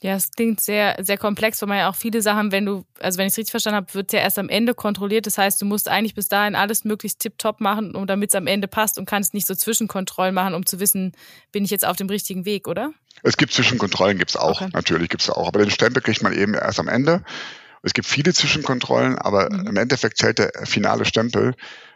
Ja, 0.00 0.14
es 0.14 0.30
klingt 0.30 0.60
sehr, 0.60 0.96
sehr 1.00 1.18
komplex, 1.18 1.60
weil 1.60 1.68
man 1.68 1.78
ja 1.78 1.90
auch 1.90 1.96
viele 1.96 2.22
Sachen, 2.22 2.52
wenn 2.52 2.64
du, 2.64 2.84
also 3.00 3.18
wenn 3.18 3.26
ich 3.26 3.32
es 3.32 3.38
richtig 3.38 3.50
verstanden 3.50 3.78
habe, 3.78 3.94
wird 3.94 4.10
es 4.10 4.12
ja 4.12 4.20
erst 4.20 4.38
am 4.38 4.48
Ende 4.48 4.74
kontrolliert. 4.74 5.26
Das 5.26 5.38
heißt, 5.38 5.60
du 5.60 5.66
musst 5.66 5.88
eigentlich 5.88 6.14
bis 6.14 6.28
dahin 6.28 6.54
alles 6.54 6.84
möglichst 6.84 7.18
tipptopp 7.18 7.60
machen, 7.60 7.96
um 7.96 8.06
damit 8.06 8.30
es 8.30 8.36
am 8.36 8.46
Ende 8.46 8.68
passt 8.68 8.96
und 8.96 9.06
kannst 9.06 9.34
nicht 9.34 9.46
so 9.46 9.56
Zwischenkontrollen 9.56 10.34
machen, 10.34 10.54
um 10.54 10.64
zu 10.64 10.78
wissen, 10.78 11.12
bin 11.50 11.64
ich 11.64 11.72
jetzt 11.72 11.84
auf 11.84 11.96
dem 11.96 12.08
richtigen 12.08 12.44
Weg, 12.44 12.68
oder? 12.68 12.92
Es 13.24 13.36
gibt 13.36 13.52
Zwischenkontrollen, 13.52 14.18
gibt 14.18 14.30
es 14.30 14.36
auch, 14.36 14.60
okay. 14.60 14.70
natürlich 14.72 15.08
gibt 15.08 15.24
es 15.24 15.30
auch. 15.30 15.48
Aber 15.48 15.58
den 15.58 15.70
Stempel 15.70 16.00
kriegt 16.00 16.22
man 16.22 16.32
eben 16.32 16.54
erst 16.54 16.78
am 16.78 16.86
Ende. 16.86 17.24
Es 17.82 17.92
gibt 17.92 18.06
viele 18.06 18.32
Zwischenkontrollen, 18.32 19.18
aber 19.18 19.50
mhm. 19.50 19.66
im 19.66 19.76
Endeffekt 19.76 20.18
zählt 20.18 20.38
der 20.38 20.52
finale 20.64 21.04
Stempel. 21.04 21.54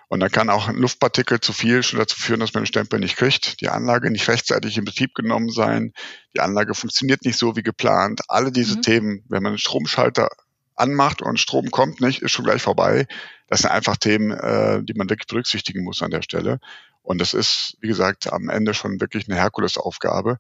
Und 0.08 0.20
dann 0.20 0.30
kann 0.30 0.50
auch 0.50 0.68
ein 0.68 0.76
Luftpartikel 0.76 1.40
zu 1.40 1.54
viel 1.54 1.82
schon 1.82 1.98
dazu 1.98 2.20
führen, 2.20 2.40
dass 2.40 2.52
man 2.52 2.64
den 2.64 2.66
Stempel 2.66 3.00
nicht 3.00 3.16
kriegt, 3.16 3.62
die 3.62 3.70
Anlage 3.70 4.10
nicht 4.10 4.28
rechtzeitig 4.28 4.76
in 4.76 4.84
Betrieb 4.84 5.14
genommen 5.14 5.48
sein, 5.48 5.94
die 6.34 6.40
Anlage 6.40 6.74
funktioniert 6.74 7.24
nicht 7.24 7.38
so 7.38 7.56
wie 7.56 7.62
geplant. 7.62 8.20
Alle 8.28 8.52
diese 8.52 8.76
mhm. 8.76 8.82
Themen, 8.82 9.24
wenn 9.28 9.42
man 9.42 9.52
einen 9.52 9.58
Stromschalter 9.58 10.28
anmacht 10.76 11.22
und 11.22 11.40
Strom 11.40 11.70
kommt 11.70 12.00
nicht, 12.00 12.20
ist 12.20 12.32
schon 12.32 12.44
gleich 12.44 12.60
vorbei. 12.60 13.06
Das 13.48 13.60
sind 13.60 13.70
einfach 13.70 13.96
Themen, 13.96 14.32
äh, 14.32 14.82
die 14.82 14.94
man 14.94 15.08
wirklich 15.08 15.28
berücksichtigen 15.28 15.82
muss 15.82 16.02
an 16.02 16.10
der 16.10 16.22
Stelle. 16.22 16.60
Und 17.02 17.18
das 17.18 17.34
ist, 17.34 17.76
wie 17.80 17.88
gesagt, 17.88 18.32
am 18.32 18.48
Ende 18.48 18.74
schon 18.74 19.00
wirklich 19.00 19.28
eine 19.28 19.38
Herkulesaufgabe 19.38 20.38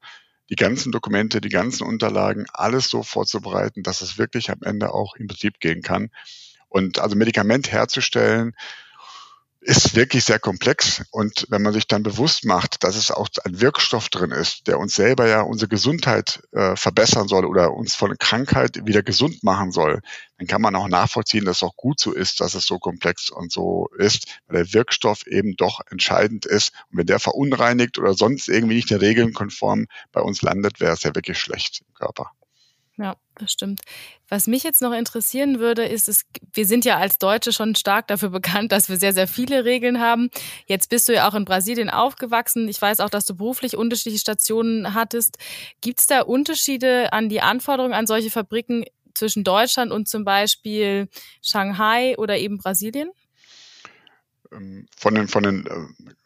die 0.52 0.56
ganzen 0.56 0.92
Dokumente, 0.92 1.40
die 1.40 1.48
ganzen 1.48 1.86
Unterlagen, 1.86 2.44
alles 2.52 2.90
so 2.90 3.02
vorzubereiten, 3.02 3.82
dass 3.82 4.02
es 4.02 4.18
wirklich 4.18 4.50
am 4.50 4.58
Ende 4.62 4.92
auch 4.92 5.16
in 5.16 5.26
Betrieb 5.26 5.60
gehen 5.60 5.80
kann. 5.80 6.10
Und 6.68 6.98
also 6.98 7.16
Medikament 7.16 7.72
herzustellen, 7.72 8.54
ist 9.64 9.94
wirklich 9.94 10.24
sehr 10.24 10.40
komplex. 10.40 11.04
Und 11.12 11.46
wenn 11.48 11.62
man 11.62 11.72
sich 11.72 11.86
dann 11.86 12.02
bewusst 12.02 12.44
macht, 12.44 12.82
dass 12.82 12.96
es 12.96 13.12
auch 13.12 13.28
ein 13.44 13.60
Wirkstoff 13.60 14.08
drin 14.08 14.32
ist, 14.32 14.66
der 14.66 14.78
uns 14.78 14.94
selber 14.94 15.28
ja 15.28 15.42
unsere 15.42 15.68
Gesundheit 15.68 16.42
äh, 16.50 16.74
verbessern 16.74 17.28
soll 17.28 17.44
oder 17.46 17.72
uns 17.72 17.94
von 17.94 18.18
Krankheit 18.18 18.84
wieder 18.84 19.04
gesund 19.04 19.44
machen 19.44 19.70
soll, 19.70 20.00
dann 20.38 20.48
kann 20.48 20.62
man 20.62 20.74
auch 20.74 20.88
nachvollziehen, 20.88 21.44
dass 21.44 21.58
es 21.58 21.62
auch 21.62 21.76
gut 21.76 22.00
so 22.00 22.12
ist, 22.12 22.40
dass 22.40 22.54
es 22.54 22.66
so 22.66 22.80
komplex 22.80 23.30
und 23.30 23.52
so 23.52 23.88
ist, 23.96 24.40
weil 24.48 24.64
der 24.64 24.74
Wirkstoff 24.74 25.26
eben 25.28 25.54
doch 25.56 25.80
entscheidend 25.90 26.44
ist. 26.44 26.72
Und 26.90 26.98
wenn 26.98 27.06
der 27.06 27.20
verunreinigt 27.20 27.98
oder 27.98 28.14
sonst 28.14 28.48
irgendwie 28.48 28.74
nicht 28.74 28.90
den 28.90 28.98
Regeln 28.98 29.32
konform 29.32 29.86
bei 30.10 30.20
uns 30.20 30.42
landet, 30.42 30.80
wäre 30.80 30.94
es 30.94 31.04
ja 31.04 31.14
wirklich 31.14 31.38
schlecht 31.38 31.82
im 31.86 31.94
Körper. 31.94 32.32
Ja, 32.98 33.16
das 33.36 33.52
stimmt. 33.52 33.80
Was 34.28 34.46
mich 34.46 34.62
jetzt 34.64 34.82
noch 34.82 34.92
interessieren 34.92 35.58
würde, 35.58 35.86
ist, 35.86 36.08
es, 36.08 36.26
wir 36.52 36.66
sind 36.66 36.84
ja 36.84 36.98
als 36.98 37.16
Deutsche 37.18 37.52
schon 37.52 37.74
stark 37.74 38.06
dafür 38.08 38.28
bekannt, 38.28 38.70
dass 38.70 38.90
wir 38.90 38.98
sehr, 38.98 39.14
sehr 39.14 39.26
viele 39.26 39.64
Regeln 39.64 39.98
haben. 39.98 40.28
Jetzt 40.66 40.90
bist 40.90 41.08
du 41.08 41.14
ja 41.14 41.26
auch 41.28 41.34
in 41.34 41.46
Brasilien 41.46 41.88
aufgewachsen. 41.88 42.68
Ich 42.68 42.80
weiß 42.80 43.00
auch, 43.00 43.08
dass 43.08 43.24
du 43.24 43.34
beruflich 43.34 43.76
unterschiedliche 43.78 44.20
Stationen 44.20 44.92
hattest. 44.92 45.38
Gibt 45.80 46.00
es 46.00 46.06
da 46.06 46.20
Unterschiede 46.20 47.12
an 47.14 47.30
die 47.30 47.40
Anforderungen 47.40 47.94
an 47.94 48.06
solche 48.06 48.30
Fabriken 48.30 48.84
zwischen 49.14 49.42
Deutschland 49.42 49.90
und 49.90 50.06
zum 50.06 50.24
Beispiel 50.24 51.08
Shanghai 51.42 52.14
oder 52.18 52.36
eben 52.38 52.58
Brasilien? 52.58 53.10
Ähm, 54.52 54.86
von 54.96 55.14
den, 55.14 55.28
von 55.28 55.42
den 55.42 55.66
äh, 55.66 55.70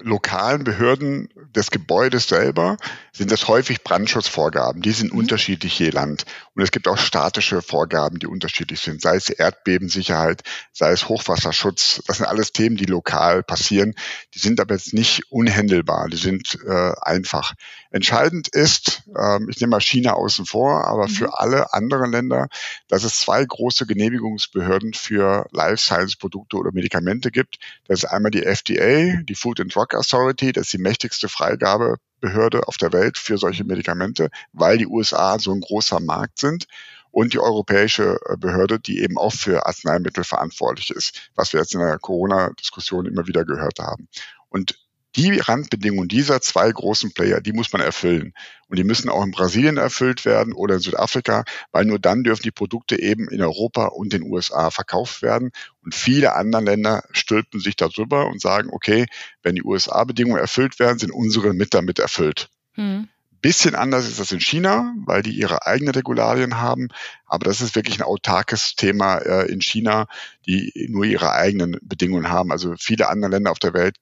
lokalen 0.03 0.65
Behörden 0.65 1.29
des 1.55 1.71
Gebäudes 1.71 2.29
selber 2.29 2.77
sind 3.13 3.31
das 3.31 3.49
häufig 3.49 3.83
Brandschutzvorgaben. 3.83 4.83
Die 4.83 4.93
sind 4.93 5.13
mhm. 5.13 5.21
unterschiedlich 5.21 5.79
je 5.79 5.91
Land. 5.91 6.25
Und 6.55 6.63
es 6.63 6.71
gibt 6.71 6.89
auch 6.89 6.99
statische 6.99 7.63
Vorgaben, 7.63 8.19
die 8.19 8.27
unterschiedlich 8.27 8.81
sind, 8.81 9.01
sei 9.01 9.17
es 9.17 9.29
Erdbebensicherheit, 9.29 10.43
sei 10.73 10.93
es 10.93 11.09
Hochwasserschutz. 11.09 12.03
Das 12.07 12.19
sind 12.19 12.27
alles 12.27 12.53
Themen, 12.53 12.77
die 12.77 12.87
lokal 12.87 13.43
passieren. 13.43 13.95
Die 14.35 14.39
sind 14.39 14.61
aber 14.61 14.75
jetzt 14.75 14.93
nicht 14.93 15.31
unhändelbar, 15.31 16.09
die 16.09 16.17
sind 16.17 16.59
äh, 16.67 16.93
einfach. 17.01 17.55
Entscheidend 17.97 18.49
ist, 18.49 19.05
ähm, 19.19 19.49
ich 19.49 19.59
nehme 19.59 19.71
mal 19.71 19.81
China 19.81 20.13
außen 20.13 20.45
vor, 20.45 20.85
aber 20.85 21.09
mhm. 21.09 21.13
für 21.13 21.39
alle 21.39 21.73
anderen 21.73 22.13
Länder, 22.13 22.49
dass 22.89 23.05
es 23.05 23.17
zwei 23.17 23.43
große 23.43 23.87
Genehmigungsbehörden 23.87 24.93
für 24.93 25.47
Life 25.51 25.79
Science 25.79 26.17
Produkte 26.17 26.59
oder 26.59 26.73
Medikamente 26.73 27.31
gibt. 27.31 27.57
Das 27.89 28.01
ist 28.01 28.05
einmal 28.05 28.31
die 28.31 28.45
FDA, 28.45 29.23
die 29.23 29.35
Food 29.35 29.61
and 29.61 29.75
Drug 29.75 29.95
Authority, 29.95 30.53
das 30.53 30.65
ist 30.65 30.75
die 30.75 30.79
mächtigste 30.79 31.31
Freigabebehörde 31.31 32.69
auf 32.69 32.77
der 32.77 32.93
Welt 32.93 33.17
für 33.17 33.39
solche 33.39 33.65
Medikamente, 33.65 34.29
weil 34.53 34.77
die 34.77 34.87
USA 34.87 35.39
so 35.39 35.53
ein 35.53 35.63
großer 35.63 35.99
Markt 36.01 36.39
sind 36.39 36.67
und 37.13 37.33
die 37.33 37.39
europäische 37.39 38.21
äh, 38.27 38.37
Behörde, 38.37 38.79
die 38.79 39.01
eben 39.01 39.17
auch 39.17 39.33
für 39.33 39.65
Arzneimittel 39.65 40.23
verantwortlich 40.23 40.91
ist, 40.91 41.31
was 41.35 41.55
wir 41.55 41.61
jetzt 41.61 41.73
in 41.73 41.81
der 41.81 41.99
Corona-Diskussion 41.99 43.07
immer 43.07 43.27
wieder 43.27 43.47
gehört 43.47 43.79
haben. 43.79 44.09
Und 44.51 44.75
die 45.17 45.39
Randbedingungen 45.39 46.09
dieser 46.09 46.41
zwei 46.41 46.71
großen 46.71 47.13
Player, 47.13 47.41
die 47.41 47.53
muss 47.53 47.73
man 47.73 47.81
erfüllen. 47.81 48.35
Und 48.69 48.79
die 48.79 48.85
müssen 48.85 49.09
auch 49.09 49.25
in 49.25 49.31
Brasilien 49.31 49.79
erfüllt 49.79 50.25
werden 50.25 50.53
oder 50.53 50.75
in 50.75 50.81
Südafrika, 50.81 51.45
weil 51.73 51.85
nur 51.85 51.99
dann 51.99 52.23
dürfen 52.23 52.43
die 52.43 52.51
Produkte 52.51 53.01
eben 53.01 53.29
in 53.29 53.41
Europa 53.41 53.87
und 53.87 54.13
den 54.13 54.25
USA 54.25 54.71
verkauft 54.71 55.23
werden. 55.23 55.53
Und 55.83 55.95
viele 55.95 56.35
andere 56.35 56.63
Länder 56.63 57.05
stülpen 57.13 57.61
sich 57.61 57.77
darüber 57.77 58.27
und 58.27 58.41
sagen, 58.41 58.69
okay, 58.73 59.07
wenn 59.43 59.55
die 59.55 59.65
USA-Bedingungen 59.65 60.41
erfüllt 60.41 60.79
werden, 60.79 60.99
sind 60.99 61.13
unsere 61.13 61.55
mit 61.55 61.73
damit 61.73 61.99
erfüllt. 61.99 62.51
Hm. 62.73 63.09
Bisschen 63.41 63.75
anders 63.75 64.09
ist 64.09 64.19
das 64.19 64.33
in 64.33 64.41
China, 64.41 64.95
weil 65.05 65.23
die 65.23 65.31
ihre 65.31 65.67
eigenen 65.67 65.95
Regularien 65.95 66.59
haben. 66.59 66.89
Aber 67.27 67.45
das 67.45 67.61
ist 67.61 67.77
wirklich 67.77 68.01
ein 68.01 68.07
autarkes 68.07 68.75
Thema 68.75 69.19
äh, 69.19 69.47
in 69.47 69.61
China, 69.61 70.09
die 70.47 70.89
nur 70.91 71.05
ihre 71.05 71.33
eigenen 71.33 71.79
Bedingungen 71.83 72.29
haben. 72.29 72.51
Also 72.51 72.75
viele 72.79 73.09
andere 73.09 73.31
Länder 73.31 73.53
auf 73.53 73.59
der 73.59 73.73
Welt 73.75 73.97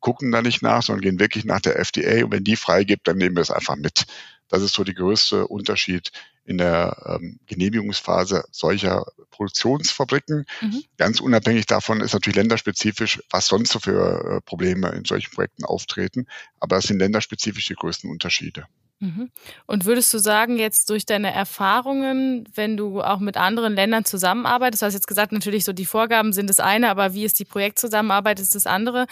gucken 0.00 0.32
da 0.32 0.42
nicht 0.42 0.62
nach, 0.62 0.82
sondern 0.82 1.02
gehen 1.02 1.20
wirklich 1.20 1.44
nach 1.44 1.60
der 1.60 1.78
FDA 1.78 2.24
und 2.24 2.32
wenn 2.32 2.44
die 2.44 2.56
freigibt, 2.56 3.06
dann 3.08 3.18
nehmen 3.18 3.36
wir 3.36 3.42
es 3.42 3.50
einfach 3.50 3.76
mit. 3.76 4.04
Das 4.48 4.62
ist 4.62 4.74
so 4.74 4.84
der 4.84 4.94
größte 4.94 5.46
Unterschied 5.46 6.12
in 6.44 6.58
der 6.58 7.18
ähm, 7.20 7.40
Genehmigungsphase 7.46 8.44
solcher 8.52 9.04
Produktionsfabriken. 9.30 10.46
Mhm. 10.60 10.84
Ganz 10.96 11.20
unabhängig 11.20 11.66
davon 11.66 12.00
ist 12.00 12.12
natürlich 12.12 12.36
länderspezifisch, 12.36 13.20
was 13.30 13.46
sonst 13.46 13.72
so 13.72 13.80
für 13.80 14.36
äh, 14.36 14.40
Probleme 14.42 14.90
in 14.90 15.04
solchen 15.04 15.34
Projekten 15.34 15.64
auftreten. 15.64 16.26
Aber 16.60 16.76
es 16.76 16.84
sind 16.84 17.00
länderspezifisch 17.00 17.66
die 17.66 17.74
größten 17.74 18.08
Unterschiede. 18.08 18.66
Mhm. 18.98 19.30
Und 19.66 19.84
würdest 19.84 20.12
du 20.14 20.18
sagen, 20.18 20.58
jetzt 20.58 20.88
durch 20.88 21.04
deine 21.04 21.32
Erfahrungen, 21.32 22.48
wenn 22.54 22.78
du 22.78 23.02
auch 23.02 23.18
mit 23.18 23.36
anderen 23.36 23.74
Ländern 23.74 24.06
zusammenarbeitest, 24.06 24.82
du 24.82 24.86
hast 24.86 24.94
jetzt 24.94 25.06
gesagt, 25.06 25.32
natürlich 25.32 25.64
so 25.64 25.74
die 25.74 25.84
Vorgaben 25.84 26.32
sind 26.32 26.48
das 26.48 26.60
eine, 26.60 26.88
aber 26.88 27.12
wie 27.12 27.24
ist 27.24 27.38
die 27.38 27.44
Projektzusammenarbeit 27.44 28.40
ist 28.40 28.54
das 28.54 28.66
andere. 28.66 29.06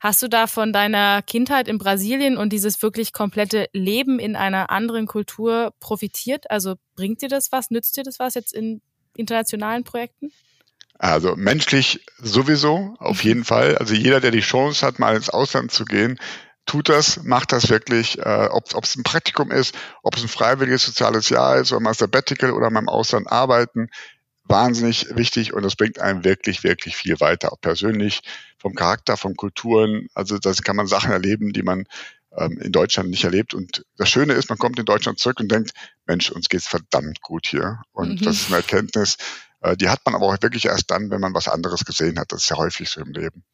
Hast 0.00 0.22
du 0.22 0.28
da 0.28 0.46
von 0.46 0.72
deiner 0.72 1.20
Kindheit 1.20 1.68
in 1.68 1.76
Brasilien 1.76 2.38
und 2.38 2.50
dieses 2.50 2.80
wirklich 2.80 3.12
komplette 3.12 3.66
Leben 3.72 4.18
in 4.18 4.36
einer 4.36 4.70
anderen 4.70 5.06
Kultur 5.06 5.74
profitiert? 5.80 6.50
Also 6.50 6.76
bringt 6.94 7.20
dir 7.20 7.28
das 7.28 7.52
was? 7.52 7.70
Nützt 7.70 7.96
dir 7.98 8.04
das 8.04 8.18
was 8.18 8.34
jetzt 8.34 8.54
in 8.54 8.80
internationalen 9.14 9.84
Projekten? 9.84 10.32
Also 10.98 11.36
menschlich 11.36 12.00
sowieso, 12.18 12.94
auf 12.98 13.22
jeden 13.22 13.44
Fall. 13.44 13.76
Also 13.76 13.94
jeder, 13.94 14.20
der 14.20 14.30
die 14.30 14.40
Chance 14.40 14.86
hat, 14.86 14.98
mal 14.98 15.14
ins 15.14 15.28
Ausland 15.28 15.70
zu 15.70 15.84
gehen, 15.84 16.18
tut 16.66 16.88
das, 16.88 17.22
macht 17.22 17.52
das 17.52 17.70
wirklich, 17.70 18.18
äh, 18.18 18.48
ob 18.50 18.84
es 18.84 18.96
ein 18.96 19.02
Praktikum 19.02 19.50
ist, 19.50 19.74
ob 20.02 20.16
es 20.16 20.22
ein 20.22 20.28
freiwilliges 20.28 20.84
soziales 20.84 21.28
Jahr 21.28 21.56
ist 21.56 21.72
oder 21.72 21.80
mal 21.80 21.94
Sabbatical 21.94 22.50
oder 22.50 22.70
mal 22.70 22.80
im 22.80 22.88
Ausland 22.88 23.30
arbeiten. 23.30 23.88
wahnsinnig 24.48 25.08
wichtig 25.16 25.54
und 25.54 25.64
das 25.64 25.74
bringt 25.74 25.98
einem 25.98 26.22
wirklich, 26.24 26.62
wirklich 26.62 26.94
viel 26.96 27.18
weiter, 27.18 27.52
auch 27.52 27.60
persönlich, 27.60 28.20
vom 28.58 28.74
Charakter, 28.74 29.16
von 29.16 29.34
Kulturen. 29.34 30.06
Also 30.14 30.38
das 30.38 30.62
kann 30.62 30.76
man 30.76 30.86
Sachen 30.86 31.10
erleben, 31.10 31.52
die 31.52 31.64
man 31.64 31.84
ähm, 32.36 32.58
in 32.60 32.70
Deutschland 32.70 33.10
nicht 33.10 33.24
erlebt. 33.24 33.54
Und 33.54 33.84
das 33.96 34.08
Schöne 34.08 34.34
ist, 34.34 34.48
man 34.48 34.58
kommt 34.58 34.78
in 34.78 34.84
Deutschland 34.84 35.18
zurück 35.18 35.40
und 35.40 35.50
denkt, 35.50 35.72
Mensch, 36.06 36.30
uns 36.30 36.48
geht's 36.48 36.68
verdammt 36.68 37.20
gut 37.22 37.46
hier. 37.46 37.80
Und 37.92 38.20
mhm. 38.20 38.24
das 38.24 38.36
ist 38.36 38.46
eine 38.48 38.56
Erkenntnis, 38.58 39.16
äh, 39.62 39.76
die 39.76 39.88
hat 39.88 40.00
man 40.04 40.14
aber 40.14 40.26
auch 40.26 40.42
wirklich 40.42 40.66
erst 40.66 40.90
dann, 40.90 41.10
wenn 41.10 41.20
man 41.20 41.34
was 41.34 41.48
anderes 41.48 41.84
gesehen 41.84 42.18
hat. 42.18 42.32
Das 42.32 42.44
ist 42.44 42.50
ja 42.50 42.56
häufig 42.56 42.88
so 42.88 43.00
im 43.00 43.12
Leben. 43.12 43.44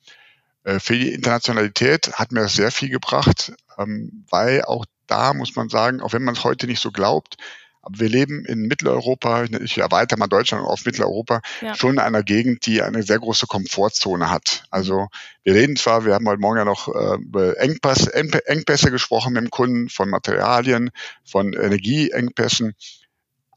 Äh, 0.64 0.80
für 0.80 0.96
die 0.96 1.12
Internationalität 1.12 2.12
hat 2.14 2.32
mir 2.32 2.40
das 2.40 2.54
sehr 2.54 2.70
viel 2.70 2.88
gebracht, 2.88 3.52
ähm, 3.78 4.24
weil 4.30 4.62
auch 4.62 4.84
da 5.06 5.34
muss 5.34 5.54
man 5.56 5.68
sagen, 5.68 6.00
auch 6.00 6.12
wenn 6.12 6.24
man 6.24 6.34
es 6.34 6.44
heute 6.44 6.66
nicht 6.66 6.80
so 6.80 6.90
glaubt, 6.90 7.36
aber 7.82 7.98
wir 7.98 8.08
leben 8.08 8.44
in 8.44 8.60
Mitteleuropa, 8.68 9.44
ich 9.44 9.78
erweitere 9.78 10.16
mal 10.16 10.28
Deutschland 10.28 10.64
auf 10.64 10.84
Mitteleuropa, 10.84 11.40
ja. 11.60 11.74
schon 11.74 11.94
in 11.94 11.98
einer 11.98 12.22
Gegend, 12.22 12.64
die 12.64 12.80
eine 12.80 13.02
sehr 13.02 13.18
große 13.18 13.48
Komfortzone 13.48 14.30
hat. 14.30 14.64
Also 14.70 15.08
wir 15.42 15.54
reden 15.54 15.74
zwar, 15.74 16.04
wir 16.04 16.14
haben 16.14 16.28
heute 16.28 16.40
Morgen 16.40 16.58
ja 16.58 16.64
noch 16.64 16.86
äh, 16.88 17.16
über 17.16 17.58
Engpass, 17.58 18.06
Engpässe 18.06 18.92
gesprochen 18.92 19.32
mit 19.32 19.42
dem 19.42 19.50
Kunden, 19.50 19.88
von 19.88 20.08
Materialien, 20.08 20.90
von 21.24 21.52
Energieengpässen, 21.52 22.74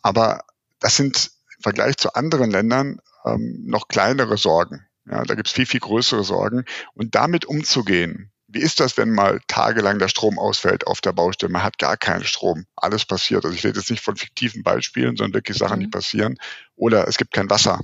aber 0.01 0.41
das 0.79 0.97
sind 0.97 1.31
im 1.57 1.61
Vergleich 1.61 1.97
zu 1.97 2.15
anderen 2.15 2.49
Ländern 2.49 2.99
ähm, 3.25 3.63
noch 3.67 3.87
kleinere 3.87 4.37
Sorgen. 4.37 4.87
Ja, 5.09 5.23
da 5.23 5.35
gibt's 5.35 5.51
viel, 5.51 5.65
viel 5.65 5.79
größere 5.79 6.23
Sorgen. 6.23 6.65
Und 6.93 7.15
damit 7.15 7.45
umzugehen, 7.45 8.31
wie 8.47 8.61
ist 8.61 8.79
das, 8.79 8.97
wenn 8.97 9.11
mal 9.11 9.39
tagelang 9.47 9.99
der 9.99 10.07
Strom 10.07 10.39
ausfällt 10.39 10.87
auf 10.87 11.01
der 11.01 11.11
Baustelle? 11.13 11.51
Man 11.51 11.63
hat 11.63 11.77
gar 11.77 11.97
keinen 11.97 12.23
Strom. 12.23 12.65
Alles 12.75 13.05
passiert. 13.05 13.43
Also 13.43 13.55
ich 13.55 13.63
rede 13.65 13.79
jetzt 13.79 13.91
nicht 13.91 14.03
von 14.03 14.15
fiktiven 14.15 14.63
Beispielen, 14.63 15.17
sondern 15.17 15.33
wirklich 15.33 15.57
Sachen, 15.57 15.79
mhm. 15.79 15.83
die 15.83 15.87
passieren. 15.89 16.37
Oder 16.75 17.07
es 17.07 17.17
gibt 17.17 17.33
kein 17.33 17.49
Wasser. 17.49 17.81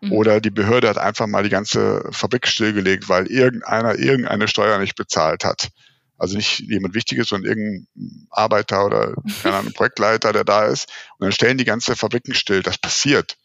Mhm. 0.00 0.12
Oder 0.12 0.40
die 0.40 0.50
Behörde 0.50 0.88
hat 0.88 0.98
einfach 0.98 1.26
mal 1.26 1.42
die 1.42 1.50
ganze 1.50 2.08
Fabrik 2.10 2.46
stillgelegt, 2.46 3.08
weil 3.08 3.26
irgendeiner 3.26 3.96
irgendeine 3.96 4.48
Steuer 4.48 4.78
nicht 4.78 4.96
bezahlt 4.96 5.44
hat. 5.44 5.68
Also 6.16 6.36
nicht 6.36 6.58
jemand 6.60 6.94
Wichtiges, 6.94 7.28
sondern 7.28 7.50
irgendein 7.50 8.26
Arbeiter 8.30 8.86
oder 8.86 9.14
keine 9.42 9.56
Ahnung, 9.56 9.72
Projektleiter, 9.76 10.32
der 10.32 10.44
da 10.44 10.66
ist. 10.66 10.88
Und 11.18 11.26
dann 11.26 11.32
stellen 11.32 11.58
die 11.58 11.64
ganze 11.64 11.94
Fabriken 11.94 12.34
still. 12.34 12.62
Das 12.62 12.78
passiert. 12.78 13.36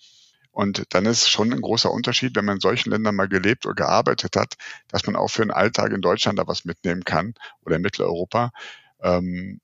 Und 0.53 0.83
dann 0.89 1.07
ist 1.07 1.29
schon 1.29 1.51
ein 1.51 1.61
großer 1.61 1.91
Unterschied, 1.91 2.35
wenn 2.35 2.45
man 2.45 2.57
in 2.57 2.61
solchen 2.61 2.91
Ländern 2.91 3.15
mal 3.15 3.27
gelebt 3.27 3.65
oder 3.65 3.73
gearbeitet 3.73 4.35
hat, 4.35 4.53
dass 4.87 5.05
man 5.05 5.15
auch 5.15 5.29
für 5.29 5.41
den 5.41 5.51
Alltag 5.51 5.91
in 5.91 6.01
Deutschland 6.01 6.37
da 6.37 6.47
was 6.47 6.63
mitnehmen 6.63 7.03
kann 7.03 7.33
oder 7.65 7.77
in 7.77 7.81
Mitteleuropa. 7.81 8.51
Ähm, 9.01 9.59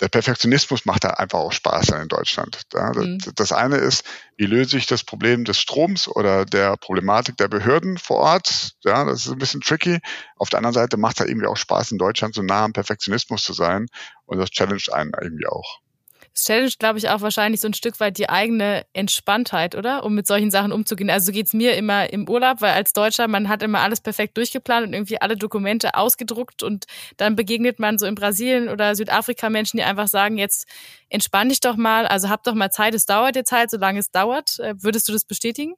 der 0.00 0.08
Perfektionismus 0.08 0.86
macht 0.86 1.04
da 1.04 1.10
einfach 1.10 1.40
auch 1.40 1.52
Spaß 1.52 1.90
in 1.90 2.08
Deutschland. 2.08 2.62
Ja, 2.72 2.90
mhm. 2.94 3.18
das, 3.34 3.52
eine 3.52 3.76
ist, 3.76 4.04
wie 4.38 4.46
löse 4.46 4.78
ich 4.78 4.86
das 4.86 5.04
Problem 5.04 5.44
des 5.44 5.58
Stroms 5.58 6.08
oder 6.08 6.46
der 6.46 6.78
Problematik 6.78 7.36
der 7.36 7.48
Behörden 7.48 7.98
vor 7.98 8.16
Ort? 8.16 8.72
Ja, 8.82 9.04
das 9.04 9.26
ist 9.26 9.32
ein 9.32 9.38
bisschen 9.38 9.60
tricky. 9.60 9.98
Auf 10.36 10.48
der 10.48 10.58
anderen 10.58 10.72
Seite 10.72 10.96
macht 10.96 11.16
es 11.16 11.20
halt 11.20 11.28
irgendwie 11.28 11.48
auch 11.48 11.56
Spaß, 11.58 11.92
in 11.92 11.98
Deutschland 11.98 12.34
so 12.34 12.42
nah 12.42 12.64
am 12.64 12.72
Perfektionismus 12.72 13.44
zu 13.44 13.52
sein. 13.52 13.88
Und 14.24 14.38
das 14.38 14.50
challenged 14.50 14.90
einen 14.90 15.12
irgendwie 15.20 15.46
auch. 15.46 15.80
Es 16.34 16.44
challenge, 16.44 16.72
glaube 16.78 16.98
ich, 16.98 17.08
auch 17.08 17.20
wahrscheinlich 17.20 17.60
so 17.60 17.68
ein 17.68 17.74
Stück 17.74 17.98
weit 18.00 18.16
die 18.18 18.28
eigene 18.28 18.86
Entspanntheit, 18.92 19.74
oder? 19.74 20.04
Um 20.04 20.14
mit 20.14 20.26
solchen 20.26 20.50
Sachen 20.50 20.72
umzugehen. 20.72 21.10
Also 21.10 21.26
so 21.26 21.32
geht's 21.32 21.52
mir 21.52 21.76
immer 21.76 22.12
im 22.12 22.28
Urlaub, 22.28 22.60
weil 22.60 22.72
als 22.72 22.92
Deutscher, 22.92 23.28
man 23.28 23.48
hat 23.48 23.62
immer 23.62 23.80
alles 23.80 24.00
perfekt 24.00 24.36
durchgeplant 24.36 24.86
und 24.86 24.92
irgendwie 24.92 25.20
alle 25.20 25.36
Dokumente 25.36 25.94
ausgedruckt 25.94 26.62
und 26.62 26.86
dann 27.16 27.36
begegnet 27.36 27.78
man 27.78 27.98
so 27.98 28.06
in 28.06 28.14
Brasilien 28.14 28.68
oder 28.68 28.94
Südafrika 28.94 29.50
Menschen, 29.50 29.78
die 29.78 29.82
einfach 29.82 30.08
sagen, 30.08 30.38
jetzt 30.38 30.66
entspann 31.08 31.48
dich 31.48 31.60
doch 31.60 31.76
mal, 31.76 32.06
also 32.06 32.28
hab 32.28 32.44
doch 32.44 32.54
mal 32.54 32.70
Zeit, 32.70 32.94
es 32.94 33.06
dauert 33.06 33.36
jetzt 33.36 33.52
halt, 33.52 33.70
solange 33.70 33.98
es 33.98 34.10
dauert. 34.10 34.58
Äh, 34.60 34.74
würdest 34.82 35.08
du 35.08 35.12
das 35.12 35.24
bestätigen? 35.24 35.74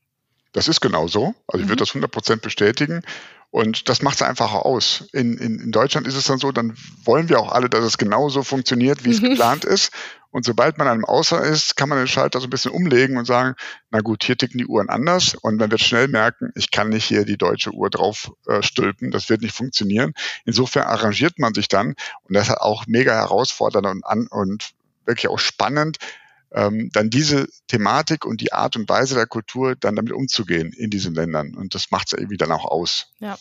Das 0.52 0.68
ist 0.68 0.80
genau 0.80 1.09
so. 1.09 1.35
Also 1.47 1.61
ich 1.61 1.64
mhm. 1.64 1.68
würde 1.71 1.76
das 1.76 1.90
100 1.90 2.11
Prozent 2.11 2.42
bestätigen. 2.42 3.02
Und 3.50 3.90
das 3.90 4.00
macht 4.00 4.16
es 4.16 4.23
einfach 4.23 4.52
aus. 4.52 5.04
In, 5.12 5.37
in, 5.37 5.59
in 5.59 5.73
Deutschland 5.73 6.06
ist 6.06 6.14
es 6.14 6.25
dann 6.25 6.38
so, 6.38 6.52
dann 6.52 6.75
wollen 7.04 7.28
wir 7.28 7.38
auch 7.38 7.52
alle, 7.52 7.68
dass 7.68 7.85
es 7.85 7.99
genauso 7.99 8.42
funktioniert, 8.42 9.04
wie 9.04 9.11
es 9.11 9.21
geplant 9.23 9.64
ist. 9.64 9.92
Und 10.32 10.46
sobald 10.46 10.78
man 10.78 10.88
einem 10.88 11.04
Außer 11.04 11.42
ist, 11.45 11.76
kann 11.76 11.90
man 11.90 11.99
den 11.99 12.08
Schalter 12.08 12.40
so 12.40 12.47
ein 12.47 12.50
bisschen 12.50 12.73
umlegen 12.73 13.18
und 13.18 13.26
sagen, 13.26 13.54
na 13.90 14.00
gut, 14.00 14.25
hier 14.25 14.36
ticken 14.36 14.58
die 14.58 14.66
Uhren 14.66 14.88
anders. 14.88 15.34
Und 15.34 15.58
man 15.58 15.71
wird 15.71 15.82
schnell 15.82 16.08
merken, 16.08 16.50
ich 16.54 16.71
kann 16.71 16.88
nicht 16.88 17.04
hier 17.04 17.26
die 17.26 17.36
deutsche 17.36 17.71
Uhr 17.71 17.90
drauf 17.90 18.32
äh, 18.47 18.62
stülpen. 18.62 19.10
Das 19.10 19.28
wird 19.28 19.42
nicht 19.42 19.54
funktionieren. 19.54 20.14
Insofern 20.47 20.84
arrangiert 20.84 21.38
man 21.38 21.52
sich 21.52 21.68
dann. 21.68 21.95
Und 22.23 22.34
das 22.34 22.49
ist 22.49 22.56
auch 22.56 22.86
mega 22.86 23.12
herausfordernd 23.12 23.86
und, 23.86 24.06
an, 24.06 24.26
und 24.28 24.71
wirklich 25.04 25.28
auch 25.28 25.38
spannend, 25.38 25.99
ähm, 26.54 26.90
dann 26.92 27.10
diese 27.10 27.49
Thematik 27.66 28.25
und 28.25 28.40
die 28.40 28.52
Art 28.52 28.76
und 28.76 28.88
Weise 28.88 29.14
der 29.14 29.26
Kultur 29.26 29.76
dann 29.76 29.97
damit 29.97 30.12
umzugehen 30.12 30.73
in 30.73 30.90
diesen 30.90 31.14
Ländern. 31.14 31.54
Und 31.54 31.75
das 31.75 31.90
macht 31.90 32.08
es 32.08 32.18
irgendwie 32.18 32.36
dann 32.38 32.52
auch 32.52 32.64
aus. 32.64 33.12
Ja. 33.21 33.38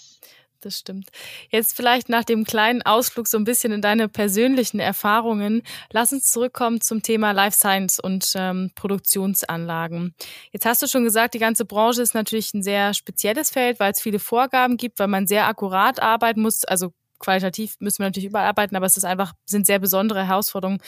Das 0.62 0.78
stimmt. 0.78 1.10
Jetzt 1.50 1.76
vielleicht 1.76 2.08
nach 2.08 2.24
dem 2.24 2.44
kleinen 2.44 2.84
Ausflug 2.84 3.28
so 3.28 3.36
ein 3.38 3.46
bisschen 3.46 3.74
in 3.74 3.82
deine 3.82 4.08
persönlichen 4.08 4.80
Erfahrungen. 4.80 5.64
Lass 5.92 6.14
uns 6.14 6.30
zurückkommen 6.30 6.82
zum 6.82 7.02
Thema 7.02 7.32
Life 7.32 7.58
Science 7.58 8.00
und 8.00 8.32
ähm, 8.36 8.70
Produktionsanlagen. 8.76 10.14
Jetzt 10.52 10.68
hast 10.68 10.84
du 10.84 10.88
schon 10.88 11.04
gesagt, 11.04 11.34
die 11.34 11.40
ganze 11.40 11.66
Branche 11.66 12.04
ist 12.04 12.14
natürlich 12.14 12.54
ein 12.54 12.62
sehr 12.62 12.94
spezielles 12.94 13.50
Feld, 13.50 13.80
weil 13.80 13.92
es 13.92 14.02
viele 14.02 14.20
Vorgaben 14.20 14.78
gibt, 14.78 15.00
weil 15.00 15.08
man 15.08 15.26
sehr 15.26 15.48
akkurat 15.48 16.00
arbeiten 16.00 16.42
muss. 16.42 16.64
Also 16.64 16.94
qualitativ 17.18 17.78
müssen 17.80 18.00
wir 18.00 18.06
natürlich 18.06 18.30
überall 18.30 18.48
arbeiten, 18.48 18.76
aber 18.76 18.86
es 18.86 18.98
ist 18.98 19.04
einfach, 19.04 19.34
sind 19.46 19.66
sehr 19.66 19.80
besondere 19.80 20.28
Herausforderungen. 20.28 20.82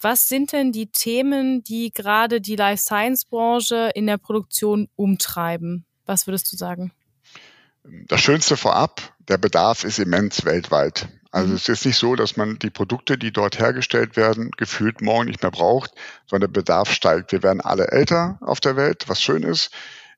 Was 0.00 0.28
sind 0.28 0.52
denn 0.52 0.70
die 0.70 0.92
Themen, 0.92 1.64
die 1.64 1.90
gerade 1.90 2.40
die 2.40 2.54
Life 2.54 2.84
Science 2.84 3.24
Branche 3.24 3.90
in 3.96 4.06
der 4.06 4.18
Produktion 4.18 4.88
umtreiben? 4.94 5.86
Was 6.06 6.28
würdest 6.28 6.52
du 6.52 6.56
sagen? 6.56 6.92
Das 8.06 8.20
Schönste 8.20 8.56
vorab, 8.56 9.14
der 9.28 9.38
Bedarf 9.38 9.84
ist 9.84 9.98
immens 9.98 10.44
weltweit. 10.44 11.08
Also 11.30 11.48
mhm. 11.48 11.56
es 11.56 11.68
ist 11.68 11.84
nicht 11.84 11.98
so, 11.98 12.16
dass 12.16 12.36
man 12.36 12.58
die 12.58 12.70
Produkte, 12.70 13.18
die 13.18 13.32
dort 13.32 13.58
hergestellt 13.58 14.16
werden, 14.16 14.50
gefühlt 14.56 15.02
morgen 15.02 15.26
nicht 15.26 15.42
mehr 15.42 15.50
braucht, 15.50 15.92
sondern 16.26 16.52
der 16.52 16.60
Bedarf 16.60 16.92
steigt. 16.92 17.32
Wir 17.32 17.42
werden 17.42 17.60
alle 17.60 17.88
älter 17.88 18.38
auf 18.40 18.60
der 18.60 18.76
Welt, 18.76 19.04
was 19.08 19.22
schön 19.22 19.42
ist. 19.42 19.70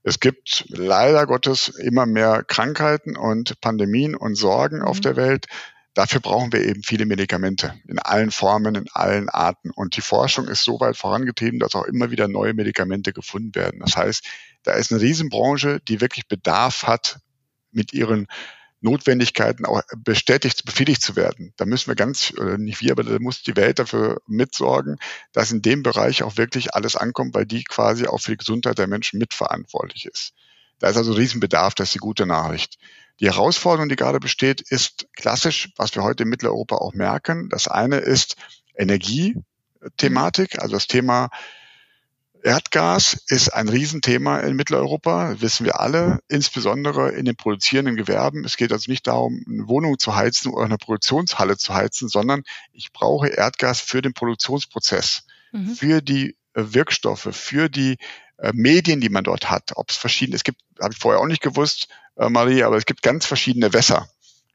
Es 0.03 0.21
gibt 0.21 0.65
leider 0.69 1.27
Gottes 1.27 1.69
immer 1.69 2.07
mehr 2.07 2.43
Krankheiten 2.45 3.17
und 3.17 3.61
Pandemien 3.61 4.15
und 4.15 4.37
Sorgen 4.37 4.79
mhm. 4.79 4.85
auf 4.85 5.01
der 5.01 5.17
Welt. 5.17 5.47
Dafür 5.95 6.21
brauchen 6.21 6.53
wir 6.53 6.65
eben 6.65 6.83
viele 6.85 7.05
Medikamente 7.05 7.75
in 7.89 7.99
allen 7.99 8.31
Formen, 8.31 8.77
in 8.77 8.87
allen 8.93 9.29
Arten. 9.29 9.71
Und 9.71 9.97
die 9.97 10.03
Forschung 10.03 10.47
ist 10.47 10.63
so 10.63 10.79
weit 10.79 10.97
vorangetrieben, 10.97 11.59
dass 11.59 11.75
auch 11.75 11.85
immer 11.85 12.13
wieder 12.13 12.29
neue 12.29 12.55
Medikamente 12.55 13.13
gefunden 13.13 13.55
werden. 13.57 13.81
Das 13.81 13.97
heißt, 13.97 14.25
da 14.63 14.73
ist 14.73 14.93
eine 14.93 15.01
Riesenbranche, 15.01 15.81
die 15.89 16.01
wirklich 16.01 16.29
Bedarf 16.29 16.85
hat, 16.85 17.19
mit 17.73 17.93
ihren 17.93 18.27
Notwendigkeiten 18.81 19.67
auch 19.67 19.83
bestätigt, 19.97 20.65
befriedigt 20.65 21.03
zu 21.03 21.15
werden. 21.15 21.53
Da 21.59 21.67
müssen 21.67 21.89
wir 21.89 21.97
ganz, 21.97 22.33
nicht 22.57 22.81
wir, 22.81 22.93
aber 22.93 23.05
da 23.05 23.19
muss 23.19 23.43
die 23.43 23.57
Welt 23.57 23.79
dafür 23.79 24.23
mitsorgen, 24.27 24.97
dass 25.33 25.53
in 25.53 25.61
dem 25.61 25.83
Bereich 25.83 26.23
auch 26.23 26.39
wirklich 26.39 26.75
alles 26.75 26.97
ankommt, 26.97 27.35
weil 27.35 27.45
die 27.45 27.63
quasi 27.65 28.07
auch 28.07 28.21
für 28.21 28.31
die 28.31 28.39
Gesundheit 28.39 28.79
der 28.79 28.87
Menschen 28.87 29.19
mitverantwortlich 29.19 30.07
ist. 30.07 30.33
Da 30.79 30.89
ist 30.89 30.97
also 30.97 31.13
Riesenbedarf, 31.13 31.75
das 31.75 31.89
ist 31.89 31.95
die 31.97 31.99
gute 31.99 32.25
Nachricht. 32.25 32.79
Die 33.21 33.27
Herausforderung, 33.27 33.91
die 33.91 33.97
gerade 33.97 34.19
besteht, 34.19 34.63
ist 34.63 35.09
klassisch, 35.15 35.69
was 35.77 35.95
wir 35.95 36.03
heute 36.03 36.23
in 36.23 36.31
Mitteleuropa 36.31 36.77
auch 36.77 36.95
merken. 36.95 37.51
Das 37.51 37.69
eine 37.69 37.99
ist 37.99 38.37
Energiethematik, 38.75 40.59
also 40.59 40.73
das 40.73 40.87
Thema 40.87 41.29
Erdgas 42.43 43.23
ist 43.29 43.51
ein 43.51 43.69
Riesenthema 43.69 44.41
in 44.41 44.57
Mitteleuropa, 44.57 45.41
wissen 45.41 45.67
wir 45.67 45.81
alle, 45.81 46.21
insbesondere 46.29 47.11
in 47.11 47.25
den 47.25 47.37
produzierenden 47.37 47.97
Gewerben. 47.97 48.45
Es 48.45 48.57
geht 48.57 48.73
also 48.73 48.91
nicht 48.91 49.07
darum, 49.07 49.45
eine 49.49 49.69
Wohnung 49.69 49.99
zu 49.99 50.17
heizen 50.17 50.51
oder 50.53 50.65
eine 50.65 50.79
Produktionshalle 50.79 51.57
zu 51.57 51.75
heizen, 51.75 52.09
sondern 52.09 52.43
ich 52.73 52.93
brauche 52.93 53.29
Erdgas 53.29 53.81
für 53.81 54.03
den 54.03 54.15
Produktionsprozess, 54.15 55.25
mhm. 55.53 55.75
für 55.75 56.01
die 56.01 56.37
äh, 56.55 56.65
Wirkstoffe, 56.73 57.29
für 57.33 57.69
die 57.69 57.97
äh, 58.39 58.53
Medien, 58.55 59.01
die 59.01 59.11
man 59.11 59.25
dort 59.25 59.51
hat. 59.51 59.73
Ob 59.77 59.91
es 59.91 59.97
verschiedene, 59.97 60.37
es 60.37 60.45
gibt, 60.45 60.61
habe 60.81 60.93
ich 60.93 60.99
vorher 60.99 61.21
auch 61.21 61.27
nicht 61.27 61.43
gewusst, 61.43 61.89
äh, 62.17 62.29
Marie, 62.29 62.63
aber 62.63 62.77
es 62.77 62.87
gibt 62.87 63.03
ganz 63.03 63.27
verschiedene 63.27 63.73
Wässer. 63.73 64.09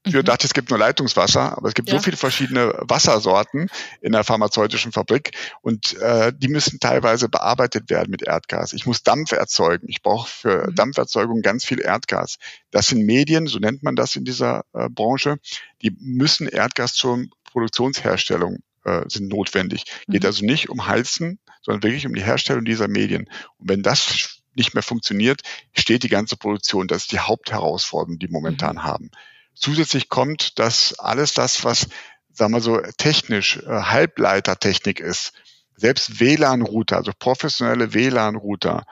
Früher 0.10 0.22
mhm. 0.22 0.26
dachte, 0.26 0.48
es 0.48 0.54
gibt 0.54 0.70
nur 0.70 0.80
Leitungswasser, 0.80 1.58
aber 1.58 1.68
es 1.68 1.74
gibt 1.74 1.90
ja. 1.90 1.96
so 1.96 2.02
viele 2.02 2.18
verschiedene 2.18 2.74
Wassersorten 2.82 3.70
in 4.02 4.12
der 4.12 4.24
pharmazeutischen 4.24 4.92
Fabrik 4.92 5.32
und 5.62 5.98
äh, 5.98 6.32
die 6.36 6.48
müssen 6.48 6.80
teilweise 6.80 7.30
bearbeitet 7.30 7.90
werden 7.90 8.12
mit 8.12 8.22
Erdgas. 8.22 8.74
Ich 8.74 8.86
muss 8.86 9.04
Dampf 9.04 9.32
erzeugen. 9.32 9.88
Ich 9.90 10.02
brauche 10.02 10.30
für 10.30 10.70
mhm. 10.70 10.76
Dampferzeugung 10.76 11.42
ganz 11.42 11.66
viel 11.66 11.82
Erdgas. 11.82 12.38
Das 12.72 12.88
sind 12.88 13.06
Medien, 13.06 13.48
so 13.48 13.60
nennt 13.60 13.84
man 13.84 13.96
das 13.96 14.16
in 14.16 14.26
dieser 14.26 14.64
äh, 14.74 14.90
Branche, 14.90 15.38
die 15.82 15.96
müssen 16.00 16.48
Erdgas 16.48 16.94
zur 16.94 17.26
Produktionsherstellung 17.52 18.60
äh, 18.84 19.02
sind 19.08 19.30
notwendig. 19.30 19.86
Mhm. 20.08 20.14
Geht 20.14 20.26
also 20.26 20.46
nicht 20.46 20.70
um 20.70 20.88
Heizen, 20.88 21.40
sondern 21.62 21.84
wirklich 21.84 22.06
um 22.06 22.14
die 22.14 22.24
Herstellung 22.24 22.66
dieser 22.66 22.88
Medien. 22.88 23.28
Und 23.58 23.70
wenn 23.70 23.82
das 23.82 24.42
nicht 24.56 24.74
mehr 24.74 24.84
funktioniert, 24.84 25.42
steht 25.74 26.04
die 26.04 26.10
ganze 26.10 26.38
Produktion. 26.38 26.88
Das 26.88 27.04
ist 27.04 27.12
die 27.12 27.20
Hauptherausforderung, 27.20 28.20
die 28.20 28.28
wir 28.28 28.34
momentan 28.34 28.78
mhm. 28.78 28.84
haben. 28.84 29.12
Zusätzlich 29.56 30.10
kommt, 30.10 30.60
dass 30.60 31.00
alles 31.00 31.34
das, 31.34 31.64
was, 31.64 31.88
sagen 32.34 32.54
wir 32.54 32.62
so, 32.62 32.80
technisch 32.98 33.58
äh, 33.58 33.68
Halbleitertechnik 33.68 35.00
ist, 35.00 35.34
selbst 35.76 36.20
WLAN-Router, 36.20 36.98
also 36.98 37.12
professionelle 37.18 37.94
WLAN-Router, 37.94 38.86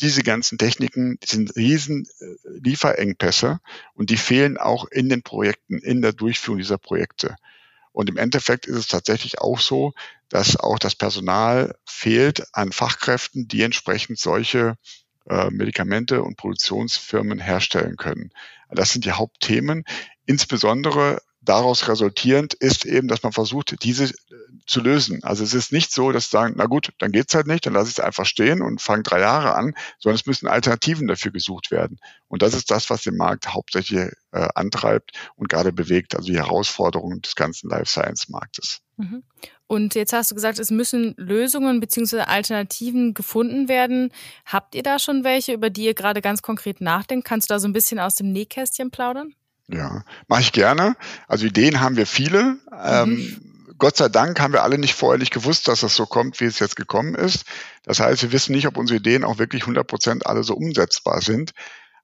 diese 0.00 0.22
ganzen 0.22 0.58
Techniken 0.58 1.18
sind 1.24 1.56
riesen 1.56 2.06
äh, 2.20 2.24
Lieferengpässe 2.62 3.60
und 3.94 4.10
die 4.10 4.16
fehlen 4.16 4.56
auch 4.56 4.84
in 4.86 5.08
den 5.08 5.22
Projekten, 5.22 5.78
in 5.78 6.02
der 6.02 6.12
Durchführung 6.12 6.58
dieser 6.58 6.78
Projekte. 6.78 7.36
Und 7.92 8.08
im 8.08 8.16
Endeffekt 8.16 8.66
ist 8.66 8.76
es 8.76 8.86
tatsächlich 8.86 9.40
auch 9.40 9.58
so, 9.58 9.92
dass 10.28 10.56
auch 10.56 10.78
das 10.78 10.94
Personal 10.94 11.76
fehlt 11.84 12.46
an 12.52 12.70
Fachkräften, 12.70 13.48
die 13.48 13.62
entsprechend 13.62 14.20
solche 14.20 14.76
äh, 15.28 15.50
Medikamente 15.50 16.22
und 16.22 16.36
Produktionsfirmen 16.36 17.38
herstellen 17.38 17.96
können. 17.96 18.30
Das 18.70 18.92
sind 18.92 19.04
die 19.04 19.12
Hauptthemen. 19.12 19.84
Insbesondere 20.26 21.20
daraus 21.40 21.88
resultierend 21.88 22.54
ist 22.54 22.84
eben, 22.84 23.08
dass 23.08 23.22
man 23.22 23.32
versucht, 23.32 23.82
diese 23.82 24.04
äh, 24.04 24.14
zu 24.66 24.80
lösen. 24.80 25.22
Also 25.22 25.44
es 25.44 25.54
ist 25.54 25.72
nicht 25.72 25.92
so, 25.92 26.12
dass 26.12 26.24
sie 26.24 26.30
sagen, 26.30 26.54
na 26.56 26.66
gut, 26.66 26.90
dann 26.98 27.12
geht's 27.12 27.34
halt 27.34 27.46
nicht, 27.46 27.64
dann 27.64 27.72
lasse 27.72 27.90
ich 27.90 27.98
es 27.98 28.04
einfach 28.04 28.26
stehen 28.26 28.60
und 28.60 28.82
fange 28.82 29.02
drei 29.02 29.20
Jahre 29.20 29.54
an, 29.54 29.74
sondern 29.98 30.16
es 30.16 30.26
müssen 30.26 30.46
Alternativen 30.46 31.06
dafür 31.06 31.32
gesucht 31.32 31.70
werden. 31.70 31.98
Und 32.26 32.42
das 32.42 32.54
ist 32.54 32.70
das, 32.70 32.90
was 32.90 33.02
den 33.02 33.16
Markt 33.16 33.54
hauptsächlich 33.54 34.10
äh, 34.32 34.48
antreibt 34.54 35.12
und 35.36 35.48
gerade 35.48 35.72
bewegt, 35.72 36.14
also 36.14 36.28
die 36.30 36.36
Herausforderungen 36.36 37.22
des 37.22 37.34
ganzen 37.34 37.70
Life 37.70 37.90
Science 37.90 38.28
Marktes. 38.28 38.80
Mhm. 38.96 39.22
Und 39.66 39.94
jetzt 39.94 40.12
hast 40.12 40.30
du 40.30 40.34
gesagt, 40.34 40.58
es 40.58 40.70
müssen 40.70 41.14
Lösungen 41.16 41.80
bzw. 41.80 42.20
Alternativen 42.20 43.14
gefunden 43.14 43.68
werden. 43.68 44.12
Habt 44.44 44.74
ihr 44.74 44.82
da 44.82 44.98
schon 44.98 45.24
welche, 45.24 45.52
über 45.52 45.70
die 45.70 45.84
ihr 45.84 45.94
gerade 45.94 46.20
ganz 46.20 46.42
konkret 46.42 46.80
nachdenkt? 46.80 47.26
Kannst 47.26 47.48
du 47.48 47.54
da 47.54 47.58
so 47.58 47.68
ein 47.68 47.72
bisschen 47.72 47.98
aus 47.98 48.16
dem 48.16 48.32
Nähkästchen 48.32 48.90
plaudern? 48.90 49.34
Ja, 49.70 50.02
mache 50.28 50.40
ich 50.40 50.52
gerne. 50.52 50.96
Also 51.26 51.46
Ideen 51.46 51.80
haben 51.80 51.96
wir 51.96 52.06
viele. 52.06 52.58
Ähm, 52.82 53.10
mhm. 53.10 53.18
Ähm, 53.18 53.48
Gott 53.78 53.96
sei 53.96 54.08
Dank 54.08 54.40
haben 54.40 54.52
wir 54.52 54.64
alle 54.64 54.76
nicht 54.76 54.94
vorher 54.94 55.18
nicht 55.18 55.32
gewusst, 55.32 55.68
dass 55.68 55.80
das 55.80 55.94
so 55.94 56.04
kommt, 56.04 56.40
wie 56.40 56.46
es 56.46 56.58
jetzt 56.58 56.74
gekommen 56.74 57.14
ist. 57.14 57.44
Das 57.84 58.00
heißt, 58.00 58.22
wir 58.22 58.32
wissen 58.32 58.52
nicht, 58.52 58.66
ob 58.66 58.76
unsere 58.76 58.98
Ideen 58.98 59.24
auch 59.24 59.38
wirklich 59.38 59.62
100 59.62 59.86
Prozent 59.86 60.26
alle 60.26 60.42
so 60.42 60.54
umsetzbar 60.54 61.20
sind. 61.20 61.52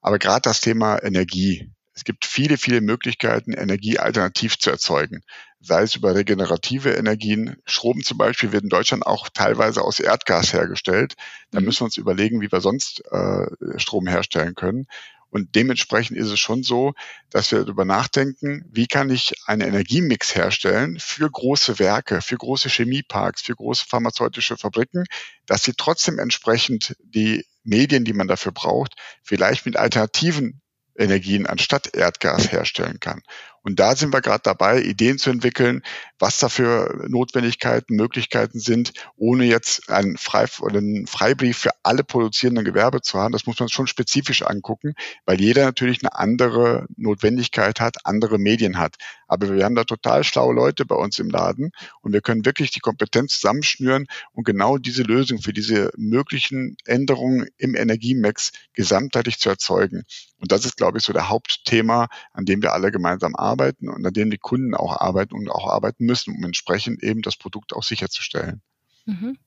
Aber 0.01 0.19
gerade 0.19 0.43
das 0.43 0.61
Thema 0.61 1.03
Energie. 1.03 1.71
Es 1.95 2.05
gibt 2.05 2.27
viele, 2.27 2.59
viele 2.59 2.81
Möglichkeiten, 2.81 3.53
Energie 3.53 3.99
alternativ 3.99 4.59
zu 4.59 4.71
erzeugen. 4.71 5.23
Sei 5.61 5.83
es 5.83 5.97
über 5.97 6.15
regenerative 6.15 6.91
Energien. 6.91 7.57
Strom 7.65 8.03
zum 8.03 8.19
Beispiel 8.19 8.53
wird 8.53 8.65
in 8.65 8.69
Deutschland 8.69 9.07
auch 9.07 9.29
teilweise 9.33 9.83
aus 9.83 9.99
Erdgas 9.99 10.53
hergestellt. 10.53 11.15
Da 11.51 11.61
mhm. 11.61 11.67
müssen 11.67 11.81
wir 11.81 11.85
uns 11.87 11.97
überlegen, 11.97 12.41
wie 12.41 12.53
wir 12.53 12.61
sonst 12.61 13.03
äh, 13.11 13.47
Strom 13.79 14.07
herstellen 14.07 14.55
können. 14.55 14.87
Und 15.35 15.57
dementsprechend 15.57 16.17
ist 16.17 16.31
es 16.31 16.39
schon 16.39 16.63
so, 16.63 16.95
dass 17.29 17.51
wir 17.51 17.59
darüber 17.59 17.85
nachdenken, 17.85 18.65
wie 18.71 18.87
kann 18.87 19.11
ich 19.11 19.35
einen 19.47 19.63
Energiemix 19.63 20.37
herstellen 20.37 20.97
für 21.01 21.29
große 21.29 21.81
Werke, 21.81 22.23
für 22.23 22.37
große 22.37 22.69
Chemieparks, 22.69 23.43
für 23.43 23.57
große 23.57 23.85
pharmazeutische 23.85 24.57
Fabriken, 24.57 25.07
dass 25.47 25.65
sie 25.65 25.73
trotzdem 25.77 26.21
entsprechend 26.21 26.95
die 27.03 27.45
Medien, 27.65 28.05
die 28.05 28.13
man 28.13 28.29
dafür 28.29 28.53
braucht, 28.53 28.95
vielleicht 29.25 29.67
mit 29.67 29.77
alternativen 29.77 30.63
Energien 30.97 31.49
anstatt 31.49 31.97
Erdgas 31.97 32.53
herstellen 32.53 33.01
kann. 33.01 33.21
Und 33.65 33.81
da 33.81 33.97
sind 33.97 34.13
wir 34.13 34.21
gerade 34.21 34.43
dabei, 34.43 34.83
Ideen 34.83 35.17
zu 35.17 35.31
entwickeln, 35.31 35.83
was 36.19 36.39
dafür 36.39 37.07
Notwendigkeiten, 37.09 37.97
Möglichkeiten 37.97 38.61
sind, 38.61 38.93
ohne 39.17 39.47
jetzt 39.47 39.91
einen, 39.91 40.19
Frei 40.19 40.45
oder 40.61 40.79
einen 40.79 41.07
Freibrief 41.07 41.59
für 41.59 41.71
alle 41.83 42.05
produzierenden 42.05 42.67
Gewerbe 42.67 43.01
zu 43.01 43.19
haben. 43.19 43.33
Das 43.33 43.47
muss 43.47 43.59
man 43.59 43.71
schon 43.71 43.87
spezifisch 43.87 44.43
angucken, 44.43 44.95
weil 45.25 45.41
jeder 45.41 45.65
natürlich 45.65 46.03
eine 46.03 46.15
andere 46.15 46.87
Notwendigkeit 46.97 47.81
hat, 47.81 48.05
andere 48.05 48.39
Medien 48.39 48.79
hat. 48.79 48.97
Aber 49.27 49.51
wir 49.51 49.65
haben 49.65 49.75
da 49.75 49.85
total 49.85 50.25
schlaue 50.25 50.55
Leute 50.55 50.85
bei 50.85 50.95
uns 50.95 51.19
im 51.19 51.31
Laden 51.31 51.71
und 52.03 52.13
wir 52.13 52.21
können 52.21 52.45
wirklich 52.45 52.71
die 52.71 52.81
Kompetenz 52.81 53.41
zusammenschnüren 53.41 54.07
und 54.33 54.45
genau 54.45 54.77
diese 54.77 55.03
Lösung 55.03 55.41
für 55.41 55.55
diese 55.55 55.91
möglichen 55.97 56.77
Änderungen 56.85 57.47
im 57.57 57.75
Energiemix 57.75 58.53
gesamtheitlich 58.75 59.39
zu 59.39 59.49
erzeugen. 59.49 60.05
Und 60.39 60.53
das 60.53 60.67
ist, 60.67 60.77
glaube 60.77 60.99
ich, 60.99 61.05
so 61.05 61.15
der 61.15 61.31
Hauptthema, 61.31 62.09
an 62.35 62.45
dem 62.45 62.61
wir 62.61 62.75
alle 62.75 62.93
gemeinsam 62.93 63.35
arbeiten 63.35 63.54
arbeiten 63.55 63.89
und 63.89 64.05
an 64.05 64.13
denen 64.13 64.31
die 64.31 64.39
Kunden 64.39 64.75
auch 64.75 65.01
arbeiten 65.01 65.35
und 65.35 65.49
auch 65.49 65.69
arbeiten 65.69 66.05
müssen, 66.05 66.35
um 66.37 66.45
entsprechend 66.45 67.03
eben 67.03 67.23
das 67.23 67.37
Produkt 67.37 67.73
auch 67.73 67.83
sicherzustellen. 67.83 68.61
Mhm. 69.07 69.39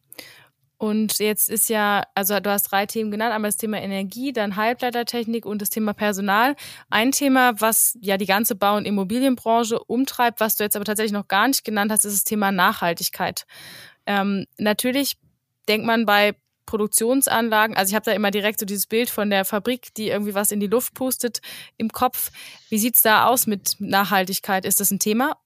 Und 0.80 1.18
jetzt 1.18 1.50
ist 1.50 1.70
ja, 1.70 2.04
also 2.14 2.40
du 2.40 2.52
hast 2.52 2.64
drei 2.64 2.86
Themen 2.86 3.10
genannt, 3.10 3.34
einmal 3.34 3.50
das 3.50 3.58
Thema 3.58 3.82
Energie, 3.82 4.32
dann 4.32 4.56
Halbleitertechnik 4.56 5.44
und 5.46 5.62
das 5.62 5.72
Thema 5.72 5.94
Personal. 5.94 6.56
Ein 6.90 7.12
Thema, 7.12 7.60
was 7.60 7.98
ja 8.00 8.18
die 8.18 8.28
ganze 8.28 8.56
Bau- 8.56 8.78
und 8.78 8.86
Immobilienbranche 8.86 9.80
umtreibt, 9.80 10.40
was 10.40 10.56
du 10.56 10.64
jetzt 10.64 10.76
aber 10.76 10.86
tatsächlich 10.86 11.14
noch 11.14 11.28
gar 11.28 11.48
nicht 11.48 11.64
genannt 11.64 11.92
hast, 11.92 12.06
ist 12.06 12.14
das 12.14 12.24
Thema 12.26 12.52
Nachhaltigkeit. 12.52 13.48
Ähm, 14.06 14.46
natürlich 14.60 15.18
denkt 15.68 15.88
man 15.88 16.06
bei 16.06 16.36
Produktionsanlagen. 16.68 17.76
Also 17.76 17.90
ich 17.90 17.96
habe 17.96 18.06
da 18.06 18.12
immer 18.12 18.30
direkt 18.30 18.60
so 18.60 18.68
dieses 18.68 18.86
Bild 18.86 19.10
von 19.10 19.32
der 19.32 19.44
Fabrik, 19.44 19.94
die 19.96 20.10
irgendwie 20.10 20.36
was 20.36 20.52
in 20.52 20.60
die 20.60 20.68
Luft 20.68 20.94
pustet 20.94 21.42
im 21.78 21.90
Kopf. 21.90 22.32
Wie 22.70 22.78
sieht's 22.78 23.02
da 23.02 23.26
aus 23.26 23.48
mit 23.48 23.78
Nachhaltigkeit? 23.80 24.66
Ist 24.66 24.80
das 24.80 24.92
ein 24.92 25.00
Thema? 25.00 25.38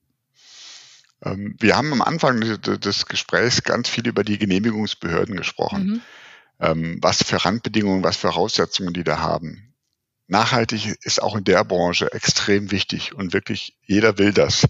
Ähm, 1.23 1.55
wir 1.59 1.77
haben 1.77 1.93
am 1.93 2.01
Anfang 2.01 2.41
des 2.41 3.05
Gesprächs 3.05 3.63
ganz 3.63 3.87
viel 3.87 4.07
über 4.07 4.25
die 4.25 4.37
Genehmigungsbehörden 4.37 5.37
gesprochen. 5.37 5.83
Mhm. 5.85 6.01
Ähm, 6.59 6.97
was 7.01 7.23
für 7.23 7.43
Randbedingungen, 7.43 8.03
was 8.03 8.17
für 8.17 8.27
Voraussetzungen 8.27 8.93
die 8.93 9.03
da 9.03 9.19
haben. 9.19 9.73
Nachhaltig 10.27 10.95
ist 11.01 11.21
auch 11.21 11.35
in 11.35 11.43
der 11.43 11.63
Branche 11.65 12.11
extrem 12.13 12.71
wichtig 12.71 13.13
und 13.13 13.33
wirklich 13.33 13.75
jeder 13.85 14.17
will 14.17 14.31
das. 14.31 14.67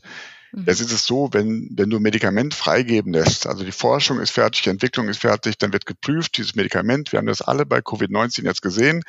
Mhm. 0.52 0.66
Jetzt 0.68 0.82
ist 0.82 0.92
es 0.92 1.06
so, 1.06 1.30
wenn, 1.32 1.70
wenn 1.72 1.90
du 1.90 1.98
ein 1.98 2.04
Medikament 2.04 2.54
freigeben 2.54 3.14
lässt, 3.14 3.48
also 3.48 3.64
die 3.64 3.72
Forschung 3.72 4.20
ist 4.20 4.32
fertig, 4.32 4.64
die 4.64 4.70
Entwicklung 4.70 5.10
ist 5.10 5.22
fertig, 5.22 5.58
dann 5.58 5.74
wird 5.74 5.86
geprüft, 5.86 6.38
dieses 6.38 6.56
Medikament, 6.56 7.12
wir 7.12 7.20
haben 7.20 7.28
das 7.28 7.42
alle 7.42 7.66
bei 7.66 7.80
Covid-19 7.80 8.44
jetzt 8.44 8.62
gesehen, 8.62 9.04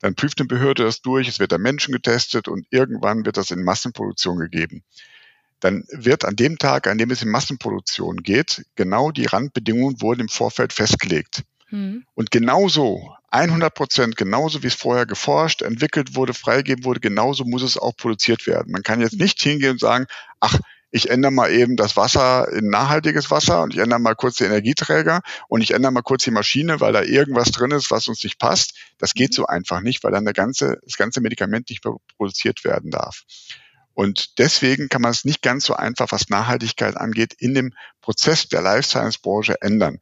dann 0.00 0.14
prüft 0.14 0.40
eine 0.40 0.48
Behörde 0.48 0.84
das 0.84 1.00
durch, 1.00 1.28
es 1.28 1.38
wird 1.38 1.52
an 1.52 1.62
Menschen 1.62 1.92
getestet 1.92 2.48
und 2.48 2.66
irgendwann 2.70 3.24
wird 3.24 3.36
das 3.36 3.50
in 3.50 3.62
Massenproduktion 3.62 4.38
gegeben. 4.38 4.82
Dann 5.60 5.84
wird 5.92 6.24
an 6.24 6.34
dem 6.34 6.58
Tag, 6.58 6.88
an 6.88 6.98
dem 6.98 7.12
es 7.12 7.22
in 7.22 7.28
Massenproduktion 7.28 8.16
geht, 8.16 8.64
genau 8.74 9.12
die 9.12 9.26
Randbedingungen 9.26 10.02
wurden 10.02 10.22
im 10.22 10.28
Vorfeld 10.28 10.72
festgelegt. 10.72 11.44
Mhm. 11.70 12.04
Und 12.14 12.32
genauso, 12.32 13.14
100 13.30 13.72
Prozent, 13.72 14.16
genauso 14.16 14.64
wie 14.64 14.66
es 14.66 14.74
vorher 14.74 15.06
geforscht, 15.06 15.62
entwickelt 15.62 16.16
wurde, 16.16 16.34
freigegeben 16.34 16.84
wurde, 16.84 16.98
genauso 16.98 17.44
muss 17.44 17.62
es 17.62 17.78
auch 17.78 17.96
produziert 17.96 18.48
werden. 18.48 18.72
Man 18.72 18.82
kann 18.82 19.00
jetzt 19.00 19.18
nicht 19.18 19.40
hingehen 19.40 19.72
und 19.72 19.80
sagen, 19.80 20.06
ach, 20.40 20.58
ich 20.92 21.08
ändere 21.08 21.32
mal 21.32 21.50
eben 21.50 21.76
das 21.76 21.96
Wasser 21.96 22.52
in 22.52 22.68
nachhaltiges 22.68 23.30
Wasser 23.30 23.62
und 23.62 23.72
ich 23.72 23.80
ändere 23.80 23.98
mal 23.98 24.14
kurz 24.14 24.36
den 24.36 24.48
Energieträger 24.48 25.22
und 25.48 25.62
ich 25.62 25.72
ändere 25.72 25.90
mal 25.90 26.02
kurz 26.02 26.24
die 26.24 26.30
Maschine, 26.30 26.80
weil 26.80 26.92
da 26.92 27.02
irgendwas 27.02 27.50
drin 27.50 27.70
ist, 27.70 27.90
was 27.90 28.08
uns 28.08 28.22
nicht 28.22 28.38
passt. 28.38 28.74
Das 28.98 29.14
geht 29.14 29.30
mhm. 29.30 29.36
so 29.36 29.46
einfach 29.46 29.80
nicht, 29.80 30.04
weil 30.04 30.12
dann 30.12 30.26
der 30.26 30.34
ganze, 30.34 30.80
das 30.84 30.98
ganze 30.98 31.22
Medikament 31.22 31.70
nicht 31.70 31.82
mehr 31.84 31.96
produziert 32.18 32.62
werden 32.64 32.90
darf. 32.90 33.24
Und 33.94 34.38
deswegen 34.38 34.88
kann 34.88 35.02
man 35.02 35.10
es 35.10 35.24
nicht 35.24 35.42
ganz 35.42 35.64
so 35.64 35.74
einfach, 35.74 36.12
was 36.12 36.28
Nachhaltigkeit 36.28 36.96
angeht, 36.96 37.34
in 37.38 37.54
dem 37.54 37.74
Prozess 38.02 38.48
der 38.48 38.60
Life 38.62 38.88
Science 38.88 39.18
Branche 39.18 39.60
ändern. 39.62 39.98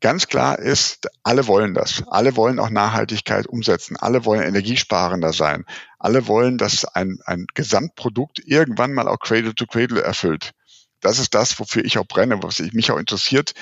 Ganz 0.00 0.28
klar 0.28 0.58
ist, 0.58 1.08
alle 1.22 1.46
wollen 1.46 1.74
das. 1.74 2.02
Alle 2.08 2.34
wollen 2.36 2.58
auch 2.58 2.70
Nachhaltigkeit 2.70 3.46
umsetzen. 3.46 3.96
Alle 3.98 4.24
wollen 4.24 4.42
energiesparender 4.42 5.34
sein. 5.34 5.66
Alle 5.98 6.26
wollen, 6.26 6.56
dass 6.56 6.86
ein, 6.86 7.18
ein 7.26 7.46
Gesamtprodukt 7.52 8.40
irgendwann 8.42 8.94
mal 8.94 9.08
auch 9.08 9.18
Cradle 9.18 9.54
to 9.54 9.66
Cradle 9.66 10.02
erfüllt. 10.02 10.52
Das 11.00 11.18
ist 11.18 11.34
das, 11.34 11.58
wofür 11.58 11.84
ich 11.84 11.98
auch 11.98 12.06
brenne, 12.06 12.42
was 12.42 12.60
mich 12.60 12.90
auch 12.90 12.98
interessiert, 12.98 13.52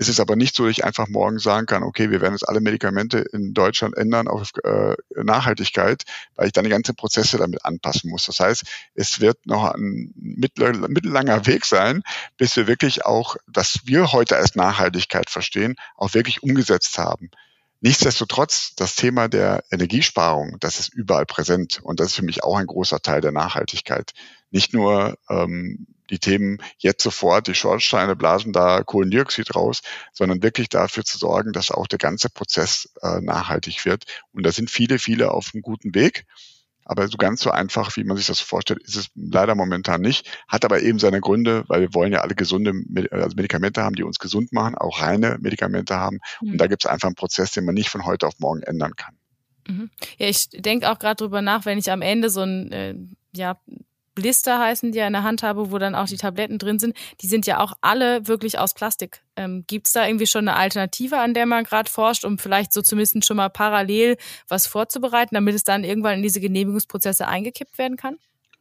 es 0.00 0.08
ist 0.08 0.20
aber 0.20 0.36
nicht 0.36 0.54
so, 0.54 0.64
dass 0.64 0.70
ich 0.70 0.84
einfach 0.84 1.08
morgen 1.08 1.40
sagen 1.40 1.66
kann, 1.66 1.82
okay, 1.82 2.10
wir 2.10 2.20
werden 2.20 2.34
jetzt 2.34 2.48
alle 2.48 2.60
Medikamente 2.60 3.18
in 3.18 3.52
Deutschland 3.52 3.96
ändern 3.96 4.28
auf 4.28 4.52
äh, 4.62 4.94
Nachhaltigkeit, 5.16 6.04
weil 6.36 6.46
ich 6.46 6.52
dann 6.52 6.62
die 6.62 6.70
ganzen 6.70 6.94
Prozesse 6.94 7.36
damit 7.36 7.64
anpassen 7.64 8.08
muss. 8.08 8.26
Das 8.26 8.38
heißt, 8.38 8.62
es 8.94 9.18
wird 9.18 9.44
noch 9.44 9.64
ein 9.74 10.14
mittellanger 10.14 11.46
Weg 11.46 11.64
sein, 11.64 12.02
bis 12.36 12.54
wir 12.54 12.68
wirklich 12.68 13.06
auch, 13.06 13.36
dass 13.48 13.80
wir 13.86 14.12
heute 14.12 14.36
als 14.36 14.54
Nachhaltigkeit 14.54 15.30
verstehen, 15.30 15.74
auch 15.96 16.14
wirklich 16.14 16.44
umgesetzt 16.44 16.96
haben. 16.96 17.30
Nichtsdestotrotz, 17.80 18.74
das 18.76 18.94
Thema 18.94 19.28
der 19.28 19.64
Energiesparung, 19.72 20.58
das 20.60 20.78
ist 20.78 20.94
überall 20.94 21.26
präsent 21.26 21.80
und 21.82 21.98
das 21.98 22.08
ist 22.08 22.14
für 22.14 22.24
mich 22.24 22.44
auch 22.44 22.56
ein 22.56 22.66
großer 22.66 23.00
Teil 23.00 23.20
der 23.20 23.32
Nachhaltigkeit. 23.32 24.12
Nicht 24.52 24.72
nur 24.72 25.18
ähm, 25.28 25.88
die 26.10 26.18
Themen 26.18 26.58
jetzt 26.78 27.02
sofort, 27.02 27.46
die 27.46 27.54
Schornsteine 27.54 28.16
blasen 28.16 28.52
da 28.52 28.82
Kohlendioxid 28.82 29.54
raus, 29.54 29.82
sondern 30.12 30.42
wirklich 30.42 30.68
dafür 30.68 31.04
zu 31.04 31.18
sorgen, 31.18 31.52
dass 31.52 31.70
auch 31.70 31.86
der 31.86 31.98
ganze 31.98 32.30
Prozess 32.30 32.88
äh, 33.02 33.20
nachhaltig 33.20 33.84
wird. 33.84 34.04
Und 34.32 34.44
da 34.44 34.52
sind 34.52 34.70
viele, 34.70 34.98
viele 34.98 35.30
auf 35.30 35.50
einem 35.52 35.62
guten 35.62 35.94
Weg. 35.94 36.24
Aber 36.88 37.06
so 37.06 37.18
ganz 37.18 37.42
so 37.42 37.50
einfach, 37.50 37.94
wie 37.96 38.04
man 38.04 38.16
sich 38.16 38.26
das 38.26 38.40
vorstellt, 38.40 38.82
ist 38.82 38.96
es 38.96 39.08
leider 39.14 39.54
momentan 39.54 40.00
nicht. 40.00 40.26
Hat 40.48 40.64
aber 40.64 40.80
eben 40.80 40.98
seine 40.98 41.20
Gründe, 41.20 41.64
weil 41.68 41.82
wir 41.82 41.92
wollen 41.92 42.12
ja 42.14 42.20
alle 42.20 42.34
gesunde 42.34 42.72
also 43.10 43.36
Medikamente 43.36 43.82
haben, 43.82 43.94
die 43.94 44.04
uns 44.04 44.18
gesund 44.18 44.54
machen, 44.54 44.74
auch 44.74 45.02
reine 45.02 45.36
Medikamente 45.38 45.96
haben. 45.96 46.20
Mhm. 46.40 46.52
Und 46.52 46.58
da 46.58 46.66
gibt 46.66 46.84
es 46.84 46.90
einfach 46.90 47.08
einen 47.08 47.14
Prozess, 47.14 47.52
den 47.52 47.66
man 47.66 47.74
nicht 47.74 47.90
von 47.90 48.06
heute 48.06 48.26
auf 48.26 48.38
morgen 48.38 48.62
ändern 48.62 48.96
kann. 48.96 49.14
Mhm. 49.68 49.90
Ja, 50.16 50.28
ich 50.28 50.48
denke 50.48 50.90
auch 50.90 50.98
gerade 50.98 51.16
drüber 51.16 51.42
nach, 51.42 51.66
wenn 51.66 51.76
ich 51.76 51.92
am 51.92 52.00
Ende 52.00 52.30
so 52.30 52.40
ein 52.40 52.72
äh, 52.72 52.94
ja, 53.34 53.60
Blister 54.18 54.58
heißen 54.58 54.90
die 54.90 54.98
ja 54.98 55.06
in 55.06 55.12
der 55.12 55.22
Hand 55.22 55.44
habe, 55.44 55.70
wo 55.70 55.78
dann 55.78 55.94
auch 55.94 56.06
die 56.06 56.16
Tabletten 56.16 56.58
drin 56.58 56.80
sind, 56.80 56.96
die 57.20 57.28
sind 57.28 57.46
ja 57.46 57.60
auch 57.60 57.72
alle 57.80 58.26
wirklich 58.26 58.58
aus 58.58 58.74
Plastik. 58.74 59.22
Ähm, 59.36 59.64
Gibt 59.68 59.86
es 59.86 59.92
da 59.92 60.06
irgendwie 60.06 60.26
schon 60.26 60.48
eine 60.48 60.56
Alternative, 60.56 61.18
an 61.18 61.34
der 61.34 61.46
man 61.46 61.62
gerade 61.62 61.88
forscht, 61.88 62.24
um 62.24 62.38
vielleicht 62.38 62.72
so 62.72 62.82
zumindest 62.82 63.24
schon 63.24 63.36
mal 63.36 63.48
parallel 63.48 64.16
was 64.48 64.66
vorzubereiten, 64.66 65.36
damit 65.36 65.54
es 65.54 65.62
dann 65.62 65.84
irgendwann 65.84 66.16
in 66.16 66.22
diese 66.22 66.40
Genehmigungsprozesse 66.40 67.28
eingekippt 67.28 67.78
werden 67.78 67.96
kann? 67.96 68.18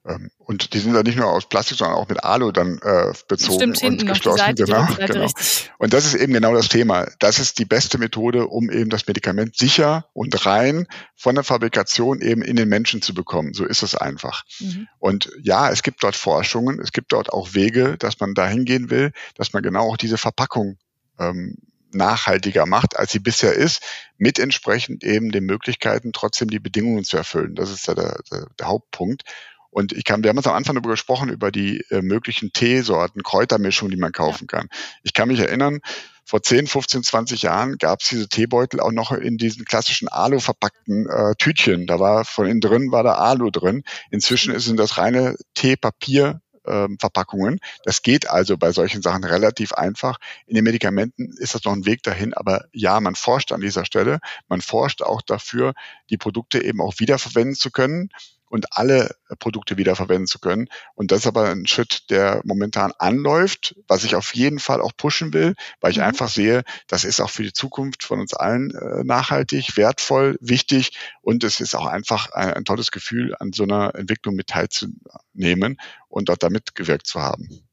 Ähm, 0.08 0.32
und 0.38 0.74
die 0.74 0.80
sind 0.80 0.94
dann 0.94 1.04
nicht 1.04 1.18
nur 1.18 1.28
aus 1.28 1.50
Plastik, 1.50 1.78
sondern 1.78 1.98
auch 1.98 2.08
mit 2.08 2.24
Alu 2.24 2.52
dann 2.52 2.80
äh, 2.82 3.14
bezogen 3.28 3.76
Stimmt, 3.76 4.02
und 4.02 4.08
geschlossen. 4.08 4.38
Seite, 4.38 4.64
genau, 4.64 4.88
genau. 4.96 5.30
Und 5.78 5.94
das 5.94 6.06
ist 6.06 6.16
eben 6.16 6.34
genau 6.34 6.54
das 6.54 6.70
Thema. 6.70 7.08
Das 7.20 7.40
ist 7.40 7.60
die 7.60 7.66
beste 7.66 7.98
Methode, 7.98 8.48
um 8.48 8.72
eben 8.72 8.90
das 8.90 9.06
Medikament 9.08 9.58
sicher 9.58 10.06
und 10.14 10.46
rein 10.46 10.88
von 11.16 11.36
der 11.36 11.44
Fabrikation 11.44 12.22
eben 12.22 12.42
in 12.42 12.56
den 12.56 12.70
Menschen 12.70 13.02
zu 13.02 13.14
bekommen. 13.14 13.54
So 13.54 13.66
ist 13.66 13.84
es 13.84 13.96
einfach. 13.96 14.44
Mhm. 14.60 14.88
Und 15.00 15.30
ja, 15.42 15.70
es 15.70 15.84
gibt 15.84 16.04
dort 16.04 16.16
Forschungen, 16.16 16.80
es 16.80 16.94
gibt 16.94 17.12
dort 17.12 17.34
auch 17.34 17.54
Wege, 17.54 17.98
dass 17.98 18.20
man 18.20 18.34
dahin 18.34 18.64
gehen 18.64 18.90
will, 18.90 19.12
dass 19.36 19.52
man 19.52 19.62
genau 19.62 19.92
auch 19.92 19.98
diese 19.98 20.18
Verpackung 20.18 20.78
ähm, 21.20 21.58
nachhaltiger 21.92 22.66
macht, 22.66 22.98
als 22.98 23.12
sie 23.12 23.20
bisher 23.20 23.54
ist, 23.54 23.82
mit 24.18 24.40
entsprechend 24.40 25.04
eben 25.04 25.32
den 25.32 25.46
Möglichkeiten, 25.46 26.14
trotzdem 26.14 26.50
die 26.50 26.60
Bedingungen 26.60 27.04
zu 27.04 27.18
erfüllen. 27.18 27.56
Das 27.56 27.72
ist 27.72 27.88
ja 27.88 27.96
der, 27.96 28.20
der, 28.32 28.48
der 28.60 28.68
Hauptpunkt. 28.68 29.24
Und 29.70 29.94
ich 29.94 30.04
kann, 30.04 30.24
wir 30.24 30.30
haben 30.30 30.38
uns 30.38 30.48
am 30.48 30.56
Anfang 30.56 30.76
darüber 30.76 30.92
gesprochen, 30.92 31.30
über 31.30 31.52
die 31.52 31.84
äh, 31.90 32.02
möglichen 32.02 32.52
Teesorten, 32.54 33.24
Kräutermischungen, 33.24 33.92
die 33.92 34.00
man 34.00 34.12
kaufen 34.12 34.48
kann. 34.48 34.68
Ich 35.04 35.14
kann 35.14 35.28
mich 35.28 35.40
erinnern, 35.40 35.80
vor 36.28 36.44
10, 36.44 36.68
15, 36.68 37.04
20 37.04 37.42
Jahren 37.44 37.78
gab 37.78 38.02
es 38.02 38.10
diese 38.10 38.28
Teebeutel 38.28 38.82
auch 38.82 38.92
noch 38.92 39.14
in 39.14 39.38
diesen 39.38 39.64
klassischen 39.64 40.10
Alu 40.10 40.40
verpackten 40.40 41.08
äh, 41.10 41.36
Tütchen. 41.38 41.88
Da 41.88 42.02
war 42.02 42.26
von 42.26 42.46
innen 42.46 42.60
drin 42.60 42.92
war 42.92 43.04
da 43.04 43.14
Alu 43.14 43.50
drin. 43.50 43.84
Inzwischen 44.12 44.60
sind 44.60 44.78
das 44.78 44.98
reine 44.98 45.38
Teepapier 45.54 46.42
ähm, 46.68 46.98
Verpackungen. 47.00 47.60
Das 47.84 48.02
geht 48.02 48.30
also 48.30 48.58
bei 48.58 48.74
solchen 48.74 49.02
Sachen 49.02 49.24
relativ 49.24 49.72
einfach. 49.72 50.18
In 50.46 50.56
den 50.56 50.66
Medikamenten 50.66 51.34
ist 51.38 51.56
das 51.56 51.64
noch 51.64 51.72
ein 51.72 51.86
Weg 51.86 52.04
dahin, 52.04 52.34
aber 52.34 52.66
ja, 52.74 53.00
man 53.00 53.16
forscht 53.16 53.54
an 53.54 53.62
dieser 53.62 53.86
Stelle. 53.86 54.20
Man 54.50 54.60
forscht 54.62 55.02
auch 55.02 55.22
dafür, 55.22 55.74
die 56.10 56.18
Produkte 56.18 56.62
eben 56.62 56.82
auch 56.82 56.96
wiederverwenden 57.00 57.56
zu 57.56 57.72
können 57.72 58.10
und 58.50 58.66
alle 58.72 59.16
Produkte 59.40 59.78
wiederverwenden 59.78 60.28
zu 60.28 60.40
können. 60.40 60.68
Und 60.96 61.12
das 61.12 61.20
ist 61.20 61.28
aber 61.28 61.50
ein 61.50 61.68
Schritt, 61.68 62.10
der 62.10 62.42
momentan 62.46 62.94
anläuft, 62.98 63.76
was 63.88 64.04
ich 64.04 64.16
auf 64.16 64.34
jeden 64.36 64.60
Fall 64.60 64.82
auch 64.82 64.92
pushen 64.96 65.34
will, 65.34 65.56
weil 65.82 65.92
ich 65.92 65.98
mhm. 65.98 66.04
einfach 66.04 66.30
sehe, 66.30 66.64
das 66.88 67.04
ist 67.04 67.20
auch 67.20 67.30
für 67.30 67.44
die 67.44 67.54
Zukunft 67.54 68.04
von 68.04 68.20
uns 68.20 68.34
allen 68.34 68.72
äh, 68.72 69.04
nachhaltig, 69.04 69.78
wertvoll, 69.78 70.38
wichtig 70.40 70.98
und 71.22 71.44
es 71.44 71.60
ist 71.60 71.76
auch 71.76 71.88
einfach 71.88 72.32
ein, 72.32 72.54
ein 72.54 72.66
tolles 72.66 72.92
Gefühl, 72.92 73.36
an 73.40 73.52
so 73.54 73.64
einer 73.64 73.96
Entwicklung 73.96 74.36
mit 74.36 74.48
teilzunehmen 74.48 75.78
und 76.08 76.30
dort 76.30 76.44
damit 76.44 76.76
gewirkt 76.76 77.08
zu 77.08 77.22
haben. 77.22 77.67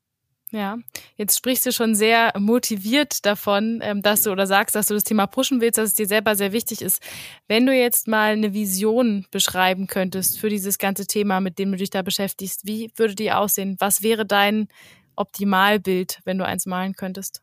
Ja, 0.54 0.78
jetzt 1.16 1.36
sprichst 1.36 1.66
du 1.66 1.72
schon 1.72 1.96
sehr 1.96 2.32
motiviert 2.38 3.26
davon, 3.26 3.80
ähm, 3.82 4.02
dass 4.02 4.22
du 4.22 4.30
oder 4.30 4.46
sagst, 4.46 4.76
dass 4.76 4.86
du 4.86 4.94
das 4.94 5.02
Thema 5.02 5.26
pushen 5.26 5.60
willst, 5.60 5.78
dass 5.78 5.88
es 5.88 5.94
dir 5.94 6.06
selber 6.06 6.36
sehr 6.36 6.52
wichtig 6.52 6.80
ist. 6.80 7.02
Wenn 7.48 7.66
du 7.66 7.74
jetzt 7.74 8.06
mal 8.06 8.34
eine 8.34 8.54
Vision 8.54 9.26
beschreiben 9.32 9.88
könntest 9.88 10.38
für 10.38 10.48
dieses 10.48 10.78
ganze 10.78 11.08
Thema, 11.08 11.40
mit 11.40 11.58
dem 11.58 11.72
du 11.72 11.78
dich 11.78 11.90
da 11.90 12.02
beschäftigst, 12.02 12.64
wie 12.64 12.92
würde 12.94 13.16
die 13.16 13.32
aussehen? 13.32 13.74
Was 13.80 14.02
wäre 14.02 14.24
dein 14.24 14.68
Optimalbild, 15.16 16.20
wenn 16.24 16.38
du 16.38 16.46
eins 16.46 16.66
malen 16.66 16.94
könntest? 16.94 17.42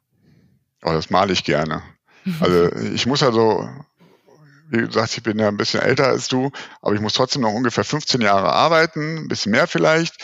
Oh, 0.81 0.93
das 0.93 1.09
male 1.09 1.33
ich 1.33 1.43
gerne. 1.43 1.83
Also 2.39 2.71
ich 2.93 3.05
muss 3.07 3.23
also, 3.23 3.67
wie 4.69 4.85
gesagt, 4.85 5.17
ich 5.17 5.23
bin 5.23 5.37
ja 5.37 5.49
ein 5.49 5.57
bisschen 5.57 5.81
älter 5.81 6.07
als 6.07 6.29
du, 6.29 6.49
aber 6.81 6.95
ich 6.95 7.01
muss 7.01 7.11
trotzdem 7.11 7.41
noch 7.41 7.51
ungefähr 7.51 7.83
15 7.83 8.21
Jahre 8.21 8.53
arbeiten, 8.53 9.17
ein 9.17 9.27
bisschen 9.27 9.51
mehr 9.51 9.67
vielleicht. 9.67 10.15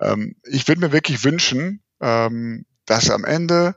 Ähm, 0.00 0.36
ich 0.44 0.66
würde 0.68 0.80
mir 0.80 0.92
wirklich 0.92 1.22
wünschen, 1.22 1.82
ähm, 2.00 2.64
dass 2.86 3.10
am 3.10 3.24
Ende 3.24 3.74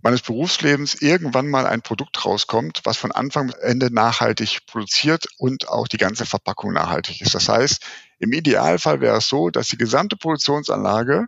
meines 0.00 0.22
Berufslebens 0.22 0.94
irgendwann 0.94 1.48
mal 1.48 1.66
ein 1.66 1.82
Produkt 1.82 2.24
rauskommt, 2.24 2.80
was 2.84 2.96
von 2.96 3.12
Anfang 3.12 3.48
bis 3.48 3.56
Ende 3.56 3.92
nachhaltig 3.92 4.60
produziert 4.66 5.26
und 5.38 5.68
auch 5.68 5.88
die 5.88 5.96
ganze 5.96 6.24
Verpackung 6.24 6.72
nachhaltig 6.72 7.20
ist. 7.20 7.34
Das 7.34 7.48
heißt, 7.48 7.84
im 8.18 8.32
Idealfall 8.32 9.00
wäre 9.00 9.18
es 9.18 9.28
so, 9.28 9.50
dass 9.50 9.68
die 9.68 9.76
gesamte 9.76 10.16
Produktionsanlage 10.16 11.26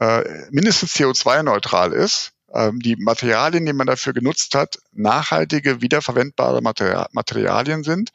äh, 0.00 0.22
mindestens 0.50 0.94
CO2-neutral 0.94 1.92
ist, 1.92 2.32
ähm, 2.52 2.78
die 2.80 2.96
Materialien, 2.96 3.64
die 3.64 3.72
man 3.72 3.86
dafür 3.86 4.12
genutzt 4.12 4.54
hat, 4.54 4.78
nachhaltige, 4.92 5.80
wiederverwendbare 5.80 6.60
Materialien 6.62 7.84
sind 7.84 8.10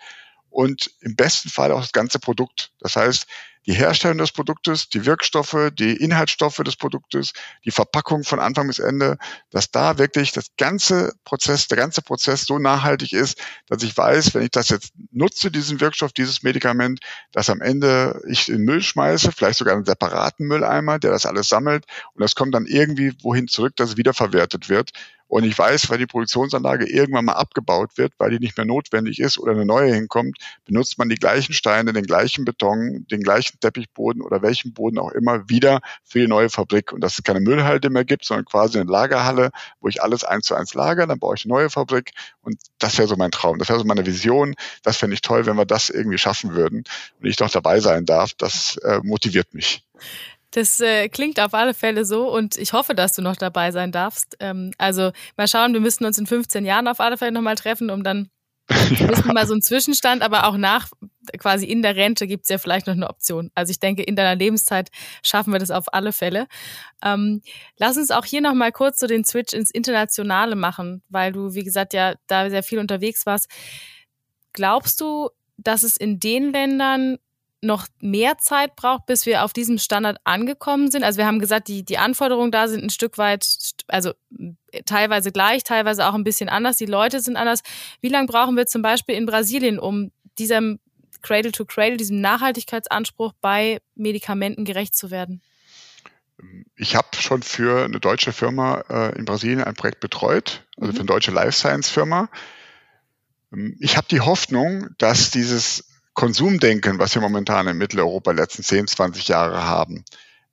und 0.49 0.91
im 1.01 1.15
besten 1.15 1.49
Fall 1.49 1.71
auch 1.71 1.81
das 1.81 1.91
ganze 1.91 2.19
Produkt. 2.19 2.71
Das 2.79 2.95
heißt, 2.95 3.25
die 3.65 3.73
Herstellung 3.73 4.17
des 4.17 4.31
Produktes, 4.31 4.89
die 4.89 5.05
Wirkstoffe, 5.05 5.69
die 5.73 5.95
Inhaltsstoffe 5.95 6.57
des 6.57 6.75
Produktes, 6.75 7.33
die 7.65 7.71
Verpackung 7.71 8.23
von 8.23 8.39
Anfang 8.39 8.67
bis 8.67 8.79
Ende, 8.79 9.17
dass 9.51 9.71
da 9.71 9.97
wirklich 9.97 10.31
das 10.31 10.47
ganze 10.57 11.13
Prozess, 11.23 11.67
der 11.67 11.77
ganze 11.77 12.01
Prozess 12.01 12.45
so 12.45 12.59
nachhaltig 12.59 13.13
ist, 13.13 13.39
dass 13.67 13.83
ich 13.83 13.95
weiß, 13.95 14.33
wenn 14.33 14.43
ich 14.43 14.51
das 14.51 14.69
jetzt 14.69 14.93
nutze, 15.11 15.51
diesen 15.51 15.81
Wirkstoff, 15.81 16.13
dieses 16.13 16.43
Medikament, 16.43 16.99
dass 17.31 17.49
am 17.49 17.61
Ende 17.61 18.21
ich 18.27 18.49
in 18.49 18.63
Müll 18.63 18.81
schmeiße, 18.81 19.31
vielleicht 19.31 19.59
sogar 19.59 19.75
einen 19.75 19.85
separaten 19.85 20.47
Mülleimer, 20.47 20.99
der 20.99 21.11
das 21.11 21.25
alles 21.25 21.49
sammelt 21.49 21.85
und 22.13 22.21
das 22.21 22.35
kommt 22.35 22.55
dann 22.55 22.65
irgendwie 22.65 23.13
wohin 23.21 23.47
zurück, 23.47 23.75
dass 23.75 23.91
es 23.91 23.97
wiederverwertet 23.97 24.69
wird 24.69 24.91
und 25.29 25.43
ich 25.43 25.57
weiß, 25.57 25.91
weil 25.91 25.99
die 25.99 26.07
Produktionsanlage 26.07 26.89
irgendwann 26.89 27.25
mal 27.25 27.33
abgebaut 27.33 27.97
wird, 27.97 28.13
weil 28.17 28.31
die 28.31 28.39
nicht 28.39 28.57
mehr 28.57 28.65
notwendig 28.65 29.19
ist 29.19 29.37
oder 29.37 29.51
eine 29.51 29.63
neue 29.63 29.93
hinkommt, 29.93 30.37
benutzt 30.65 30.97
man 30.97 31.07
die 31.07 31.15
gleichen 31.15 31.53
Steine, 31.53 31.93
den 31.93 32.05
gleichen 32.05 32.45
Beton, 32.45 33.05
den 33.11 33.21
gleichen 33.21 33.59
Teppichboden 33.59 34.23
oder 34.23 34.41
welchen 34.41 34.73
Boden 34.73 34.97
auch 34.97 35.11
immer 35.11 35.47
wieder 35.47 35.81
für 36.03 36.19
die 36.19 36.27
neue 36.27 36.49
Fabrik. 36.49 36.91
Und 36.91 37.01
dass 37.01 37.19
es 37.19 37.23
keine 37.23 37.41
Müllhalde 37.41 37.91
mehr 37.91 38.05
gibt, 38.05 38.25
sondern 38.25 38.45
quasi 38.45 38.79
eine 38.79 38.89
Lagerhalle, 38.89 39.51
wo 39.79 39.87
ich 39.87 40.01
alles 40.01 40.23
eins 40.23 40.47
zu 40.47 40.55
eins 40.55 40.73
lagere, 40.73 41.05
dann 41.05 41.19
baue 41.19 41.35
ich 41.35 41.45
eine 41.45 41.53
neue 41.53 41.69
Fabrik. 41.69 42.11
Und 42.41 42.59
das 42.79 42.97
wäre 42.97 43.07
so 43.07 43.15
mein 43.15 43.29
Traum. 43.29 43.59
Das 43.59 43.69
wäre 43.69 43.77
so 43.77 43.85
meine 43.85 44.07
Vision. 44.07 44.55
Das 44.81 44.97
fände 44.97 45.13
ich 45.13 45.21
toll, 45.21 45.45
wenn 45.45 45.57
wir 45.57 45.65
das 45.65 45.91
irgendwie 45.91 46.17
schaffen 46.17 46.55
würden 46.55 46.85
und 47.21 47.27
ich 47.27 47.39
noch 47.39 47.51
dabei 47.51 47.81
sein 47.81 48.05
darf. 48.05 48.33
Das 48.33 48.77
äh, 48.77 48.99
motiviert 49.03 49.53
mich. 49.53 49.83
Das 50.51 50.79
äh, 50.79 51.09
klingt 51.09 51.39
auf 51.39 51.53
alle 51.53 51.73
Fälle 51.73 52.05
so 52.05 52.33
und 52.33 52.57
ich 52.57 52.73
hoffe, 52.73 52.95
dass 52.95 53.13
du 53.13 53.21
noch 53.21 53.35
dabei 53.35 53.71
sein 53.71 53.91
darfst. 53.91 54.35
Ähm, 54.39 54.71
also 54.77 55.11
mal 55.37 55.47
schauen, 55.47 55.73
wir 55.73 55.79
müssten 55.79 56.05
uns 56.05 56.17
in 56.17 56.25
15 56.25 56.65
Jahren 56.65 56.87
auf 56.87 56.99
alle 56.99 57.17
Fälle 57.17 57.31
nochmal 57.31 57.55
treffen, 57.55 57.89
um 57.89 58.03
dann 58.03 58.29
ja. 58.69 59.09
wissen 59.09 59.33
mal 59.33 59.47
so 59.47 59.53
einen 59.53 59.61
Zwischenstand, 59.61 60.21
aber 60.21 60.47
auch 60.47 60.57
nach 60.57 60.89
quasi 61.37 61.65
in 61.65 61.81
der 61.81 61.95
Rente 61.95 62.27
gibt 62.27 62.43
es 62.43 62.49
ja 62.49 62.57
vielleicht 62.57 62.87
noch 62.87 62.93
eine 62.93 63.09
Option. 63.09 63.51
Also 63.55 63.71
ich 63.71 63.79
denke, 63.79 64.03
in 64.03 64.15
deiner 64.15 64.35
Lebenszeit 64.35 64.89
schaffen 65.23 65.51
wir 65.51 65.59
das 65.59 65.71
auf 65.71 65.91
alle 65.93 66.11
Fälle. 66.11 66.47
Ähm, 67.03 67.41
lass 67.77 67.97
uns 67.97 68.11
auch 68.11 68.25
hier 68.25 68.41
nochmal 68.41 68.71
kurz 68.71 68.99
so 68.99 69.07
den 69.07 69.25
Switch 69.25 69.53
ins 69.53 69.71
Internationale 69.71 70.55
machen, 70.55 71.03
weil 71.09 71.31
du, 71.31 71.53
wie 71.53 71.63
gesagt, 71.63 71.93
ja 71.93 72.15
da 72.27 72.49
sehr 72.49 72.63
viel 72.63 72.79
unterwegs 72.79 73.25
warst. 73.25 73.49
Glaubst 74.53 75.01
du, 75.01 75.29
dass 75.57 75.83
es 75.83 75.97
in 75.97 76.19
den 76.19 76.51
Ländern 76.51 77.17
noch 77.61 77.87
mehr 77.99 78.37
Zeit 78.37 78.75
braucht, 78.75 79.05
bis 79.05 79.25
wir 79.25 79.43
auf 79.43 79.53
diesem 79.53 79.77
Standard 79.77 80.17
angekommen 80.23 80.91
sind? 80.91 81.03
Also 81.03 81.17
wir 81.17 81.25
haben 81.25 81.39
gesagt, 81.39 81.67
die, 81.67 81.83
die 81.83 81.97
Anforderungen 81.97 82.51
da 82.51 82.67
sind 82.67 82.83
ein 82.83 82.89
Stück 82.89 83.17
weit, 83.17 83.45
also 83.87 84.13
teilweise 84.85 85.31
gleich, 85.31 85.63
teilweise 85.63 86.07
auch 86.07 86.13
ein 86.13 86.23
bisschen 86.23 86.49
anders. 86.49 86.77
Die 86.77 86.85
Leute 86.85 87.19
sind 87.19 87.35
anders. 87.35 87.61
Wie 88.01 88.09
lange 88.09 88.27
brauchen 88.27 88.55
wir 88.55 88.67
zum 88.67 88.81
Beispiel 88.81 89.15
in 89.15 89.25
Brasilien, 89.25 89.79
um 89.79 90.11
diesem 90.37 90.79
Cradle 91.21 91.51
to 91.51 91.65
Cradle, 91.65 91.97
diesem 91.97 92.21
Nachhaltigkeitsanspruch 92.21 93.33
bei 93.41 93.81
Medikamenten 93.95 94.63
gerecht 94.63 94.95
zu 94.95 95.11
werden? 95.11 95.41
Ich 96.75 96.95
habe 96.95 97.09
schon 97.15 97.43
für 97.43 97.83
eine 97.83 97.99
deutsche 97.99 98.31
Firma 98.31 98.83
äh, 98.89 99.17
in 99.17 99.25
Brasilien 99.25 99.63
ein 99.63 99.73
Projekt 99.73 99.99
betreut, 99.99 100.65
also 100.77 100.93
für 100.93 100.99
eine 100.99 101.07
deutsche 101.07 101.31
Life 101.31 101.51
Science 101.51 101.89
Firma. 101.89 102.29
Ich 103.79 103.97
habe 103.97 104.07
die 104.09 104.21
Hoffnung, 104.21 104.89
dass 104.97 105.31
dieses 105.31 105.88
Konsumdenken, 106.13 106.99
was 106.99 107.15
wir 107.15 107.21
momentan 107.21 107.67
in 107.67 107.77
Mitteleuropa 107.77 108.31
letzten 108.31 108.63
10, 108.63 108.87
20 108.87 109.27
Jahre 109.27 109.63
haben, 109.63 110.03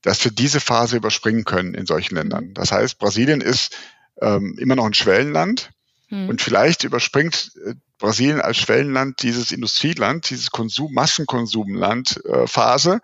dass 0.03 0.23
wir 0.25 0.31
diese 0.31 0.61
Phase 0.61 0.97
überspringen 0.97 1.45
können 1.45 1.75
in 1.75 1.87
solchen 1.87 2.14
Ländern. 2.14 2.55
Das 2.55 2.73
heißt, 2.73 2.99
Brasilien 2.99 3.40
ist 3.40 3.77
ähm, 4.21 4.57
immer 4.59 4.77
noch 4.77 4.87
ein 4.87 4.95
Schwellenland 4.95 5.71
hm. 6.09 6.29
und 6.29 6.40
vielleicht 6.40 6.85
überspringt 6.85 7.53
äh, 7.66 7.75
Brasilien 7.99 8.40
als 8.40 8.59
Schwellenland 8.59 9.23
dieses 9.23 9.51
Industrieland, 9.51 10.29
dieses 10.31 10.51
Konsum, 10.51 10.92
Massenkonsumland 10.92 12.25
äh, 12.27 12.47
Phase 12.47 13.01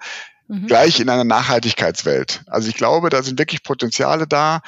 mhm. 0.48 0.66
gleich 0.66 1.00
in 1.00 1.08
einer 1.08 1.24
Nachhaltigkeitswelt. 1.24 2.42
Also 2.46 2.68
ich 2.68 2.74
glaube, 2.74 3.08
da 3.10 3.22
sind 3.22 3.38
wirklich 3.38 3.62
Potenziale 3.62 4.26
da, 4.26 4.60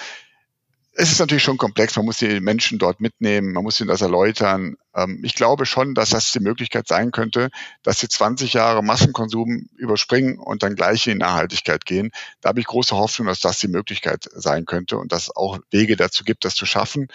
es 0.97 1.11
ist 1.11 1.19
natürlich 1.19 1.43
schon 1.43 1.59
komplex. 1.59 1.97
Man 1.97 2.05
muss 2.05 2.19
die 2.19 2.41
Menschen 2.41 2.79
dort 2.79 3.01
mitnehmen, 3.01 3.53
man 3.53 3.65
muss 3.65 3.81
ihnen 3.81 3.89
das 3.89 4.01
erläutern. 4.01 4.77
Ähm, 4.95 5.21
ich 5.25 5.35
glaube 5.35 5.67
schon, 5.67 5.95
dass 5.95 6.11
das 6.11 6.31
die 6.33 6.41
Möglichkeit 6.41 6.87
sein 6.87 7.11
könnte, 7.11 7.51
dass 7.83 8.01
sie 8.01 8.09
20 8.09 8.53
Jahre 8.53 8.83
Massenkonsum 8.83 9.69
überspringen 9.77 10.39
und 10.39 10.63
dann 10.63 10.77
gleich 10.77 11.07
in 11.07 11.19
Nachhaltigkeit 11.19 11.85
gehen. 11.85 12.11
Da 12.41 12.51
habe 12.51 12.61
ich 12.61 12.67
große 12.67 12.97
Hoffnung, 12.97 13.27
dass 13.27 13.41
das 13.41 13.59
die 13.59 13.69
Möglichkeit 13.69 14.29
sein 14.33 14.65
könnte 14.67 14.97
und 14.99 15.13
dass 15.13 15.25
es 15.25 15.37
auch 15.37 15.59
Wege 15.71 15.97
dazu 15.97 16.25
gibt, 16.25 16.45
das 16.45 16.55
zu 16.55 16.67
schaffen. 16.67 17.09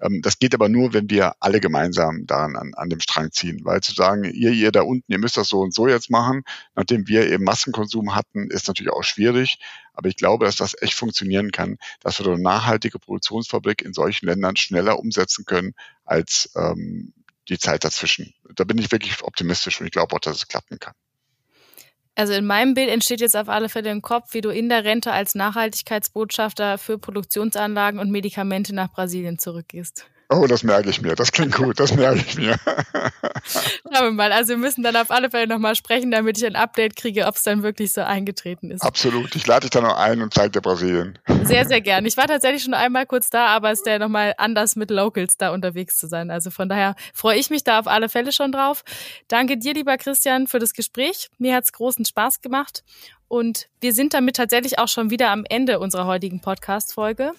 Ähm, 0.00 0.22
das 0.22 0.38
geht 0.38 0.54
aber 0.54 0.68
nur, 0.68 0.92
wenn 0.92 1.10
wir 1.10 1.34
alle 1.40 1.60
gemeinsam 1.60 2.26
daran 2.26 2.56
an, 2.56 2.74
an 2.74 2.90
dem 2.90 3.00
Strang 3.00 3.32
ziehen, 3.32 3.60
weil 3.64 3.80
zu 3.80 3.92
sagen, 3.92 4.24
ihr, 4.24 4.50
ihr 4.50 4.72
da 4.72 4.82
unten, 4.82 5.10
ihr 5.10 5.18
müsst 5.18 5.36
das 5.36 5.48
so 5.48 5.60
und 5.60 5.74
so 5.74 5.88
jetzt 5.88 6.10
machen, 6.10 6.42
nachdem 6.74 7.08
wir 7.08 7.30
eben 7.30 7.44
Massenkonsum 7.44 8.14
hatten, 8.14 8.50
ist 8.50 8.68
natürlich 8.68 8.92
auch 8.92 9.04
schwierig. 9.04 9.58
Aber 9.94 10.08
ich 10.08 10.16
glaube, 10.16 10.46
dass 10.46 10.56
das 10.56 10.80
echt 10.80 10.94
funktionieren 10.94 11.52
kann, 11.52 11.76
dass 12.00 12.18
wir 12.18 12.26
eine 12.26 12.40
nachhaltige 12.40 12.98
Produktionsfabrik 12.98 13.82
in 13.82 13.92
solchen 13.92 14.26
Ländern 14.26 14.56
schneller 14.56 14.98
umsetzen 14.98 15.44
können 15.44 15.74
als 16.04 16.50
ähm, 16.56 17.12
die 17.48 17.58
Zeit 17.58 17.84
dazwischen. 17.84 18.32
Da 18.54 18.64
bin 18.64 18.78
ich 18.78 18.92
wirklich 18.92 19.22
optimistisch 19.22 19.80
und 19.80 19.86
ich 19.86 19.92
glaube 19.92 20.14
auch, 20.14 20.20
dass 20.20 20.36
es 20.36 20.48
klappen 20.48 20.78
kann. 20.78 20.94
Also 22.20 22.34
in 22.34 22.44
meinem 22.44 22.74
Bild 22.74 22.90
entsteht 22.90 23.22
jetzt 23.22 23.34
auf 23.34 23.48
alle 23.48 23.70
Fälle 23.70 23.90
im 23.90 24.02
Kopf, 24.02 24.34
wie 24.34 24.42
du 24.42 24.50
in 24.50 24.68
der 24.68 24.84
Rente 24.84 25.10
als 25.10 25.34
Nachhaltigkeitsbotschafter 25.34 26.76
für 26.76 26.98
Produktionsanlagen 26.98 27.98
und 27.98 28.10
Medikamente 28.10 28.74
nach 28.74 28.92
Brasilien 28.92 29.38
zurückgehst. 29.38 30.04
Oh, 30.32 30.46
das 30.46 30.62
merke 30.62 30.88
ich 30.88 31.02
mir. 31.02 31.16
Das 31.16 31.32
klingt 31.32 31.56
gut. 31.56 31.80
Das 31.80 31.92
merke 31.94 32.20
ich 32.20 32.36
mir. 32.36 32.56
Schauen 33.44 34.04
wir 34.04 34.10
mal. 34.12 34.30
Also 34.30 34.50
wir 34.50 34.58
müssen 34.58 34.84
dann 34.84 34.94
auf 34.94 35.10
alle 35.10 35.28
Fälle 35.28 35.48
nochmal 35.48 35.74
sprechen, 35.74 36.12
damit 36.12 36.38
ich 36.38 36.46
ein 36.46 36.54
Update 36.54 36.94
kriege, 36.94 37.26
ob 37.26 37.34
es 37.34 37.42
dann 37.42 37.64
wirklich 37.64 37.92
so 37.92 38.02
eingetreten 38.02 38.70
ist. 38.70 38.82
Absolut. 38.82 39.34
Ich 39.34 39.44
lade 39.48 39.62
dich 39.62 39.70
dann 39.70 39.82
noch 39.82 39.96
ein 39.96 40.22
und 40.22 40.32
zeige 40.32 40.52
dir 40.52 40.60
Brasilien. 40.60 41.18
Sehr, 41.42 41.66
sehr 41.66 41.80
gern. 41.80 42.06
Ich 42.06 42.16
war 42.16 42.28
tatsächlich 42.28 42.62
schon 42.62 42.74
einmal 42.74 43.06
kurz 43.06 43.28
da, 43.28 43.46
aber 43.46 43.72
es 43.72 43.80
ist 43.80 43.86
ja 43.86 43.98
nochmal 43.98 44.34
anders 44.38 44.76
mit 44.76 44.92
Locals 44.92 45.36
da 45.36 45.50
unterwegs 45.52 45.98
zu 45.98 46.06
sein. 46.06 46.30
Also 46.30 46.50
von 46.50 46.68
daher 46.68 46.94
freue 47.12 47.36
ich 47.36 47.50
mich 47.50 47.64
da 47.64 47.80
auf 47.80 47.88
alle 47.88 48.08
Fälle 48.08 48.30
schon 48.30 48.52
drauf. 48.52 48.84
Danke 49.26 49.58
dir, 49.58 49.74
lieber 49.74 49.96
Christian, 49.98 50.46
für 50.46 50.60
das 50.60 50.74
Gespräch. 50.74 51.28
Mir 51.38 51.56
hat 51.56 51.64
es 51.64 51.72
großen 51.72 52.04
Spaß 52.04 52.40
gemacht. 52.40 52.84
Und 53.30 53.68
wir 53.80 53.92
sind 53.92 54.12
damit 54.12 54.34
tatsächlich 54.34 54.80
auch 54.80 54.88
schon 54.88 55.10
wieder 55.10 55.30
am 55.30 55.44
Ende 55.48 55.78
unserer 55.78 56.04
heutigen 56.04 56.40
Podcast-Folge. 56.40 57.30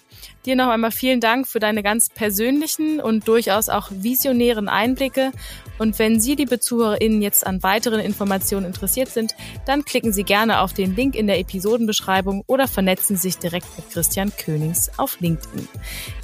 Dir 0.46 0.56
noch 0.56 0.68
einmal 0.68 0.90
vielen 0.90 1.20
Dank 1.20 1.46
für 1.46 1.60
deine 1.60 1.82
ganz 1.82 2.08
persönlichen 2.08 2.98
und 2.98 3.28
durchaus 3.28 3.68
auch 3.68 3.90
visionären 3.90 4.70
Einblicke. 4.70 5.32
Und 5.78 5.98
wenn 5.98 6.18
Sie, 6.18 6.34
liebe 6.34 6.60
ZuhörerInnen, 6.60 7.20
jetzt 7.20 7.46
an 7.46 7.62
weiteren 7.62 8.00
Informationen 8.00 8.64
interessiert 8.64 9.10
sind, 9.10 9.34
dann 9.66 9.84
klicken 9.84 10.14
Sie 10.14 10.24
gerne 10.24 10.62
auf 10.62 10.72
den 10.72 10.96
Link 10.96 11.14
in 11.14 11.26
der 11.26 11.38
Episodenbeschreibung 11.38 12.42
oder 12.46 12.68
vernetzen 12.68 13.18
sich 13.18 13.36
direkt 13.36 13.66
mit 13.76 13.90
Christian 13.90 14.34
Königs 14.34 14.90
auf 14.96 15.20
LinkedIn. 15.20 15.68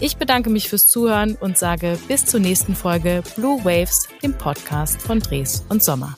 Ich 0.01 0.17
bedanke 0.17 0.49
mich 0.49 0.71
fürs 0.71 0.89
Zuhören 0.89 1.35
und 1.35 1.59
sage 1.59 1.99
bis 2.09 2.25
zur 2.25 2.41
nächsten 2.41 2.75
Folge 2.75 3.23
Blue 3.37 3.63
Waves, 3.67 4.09
dem 4.23 4.33
Podcast 4.33 5.03
von 5.03 5.21
Dres 5.21 5.67
und 5.69 5.83
Sommer. 5.85 6.17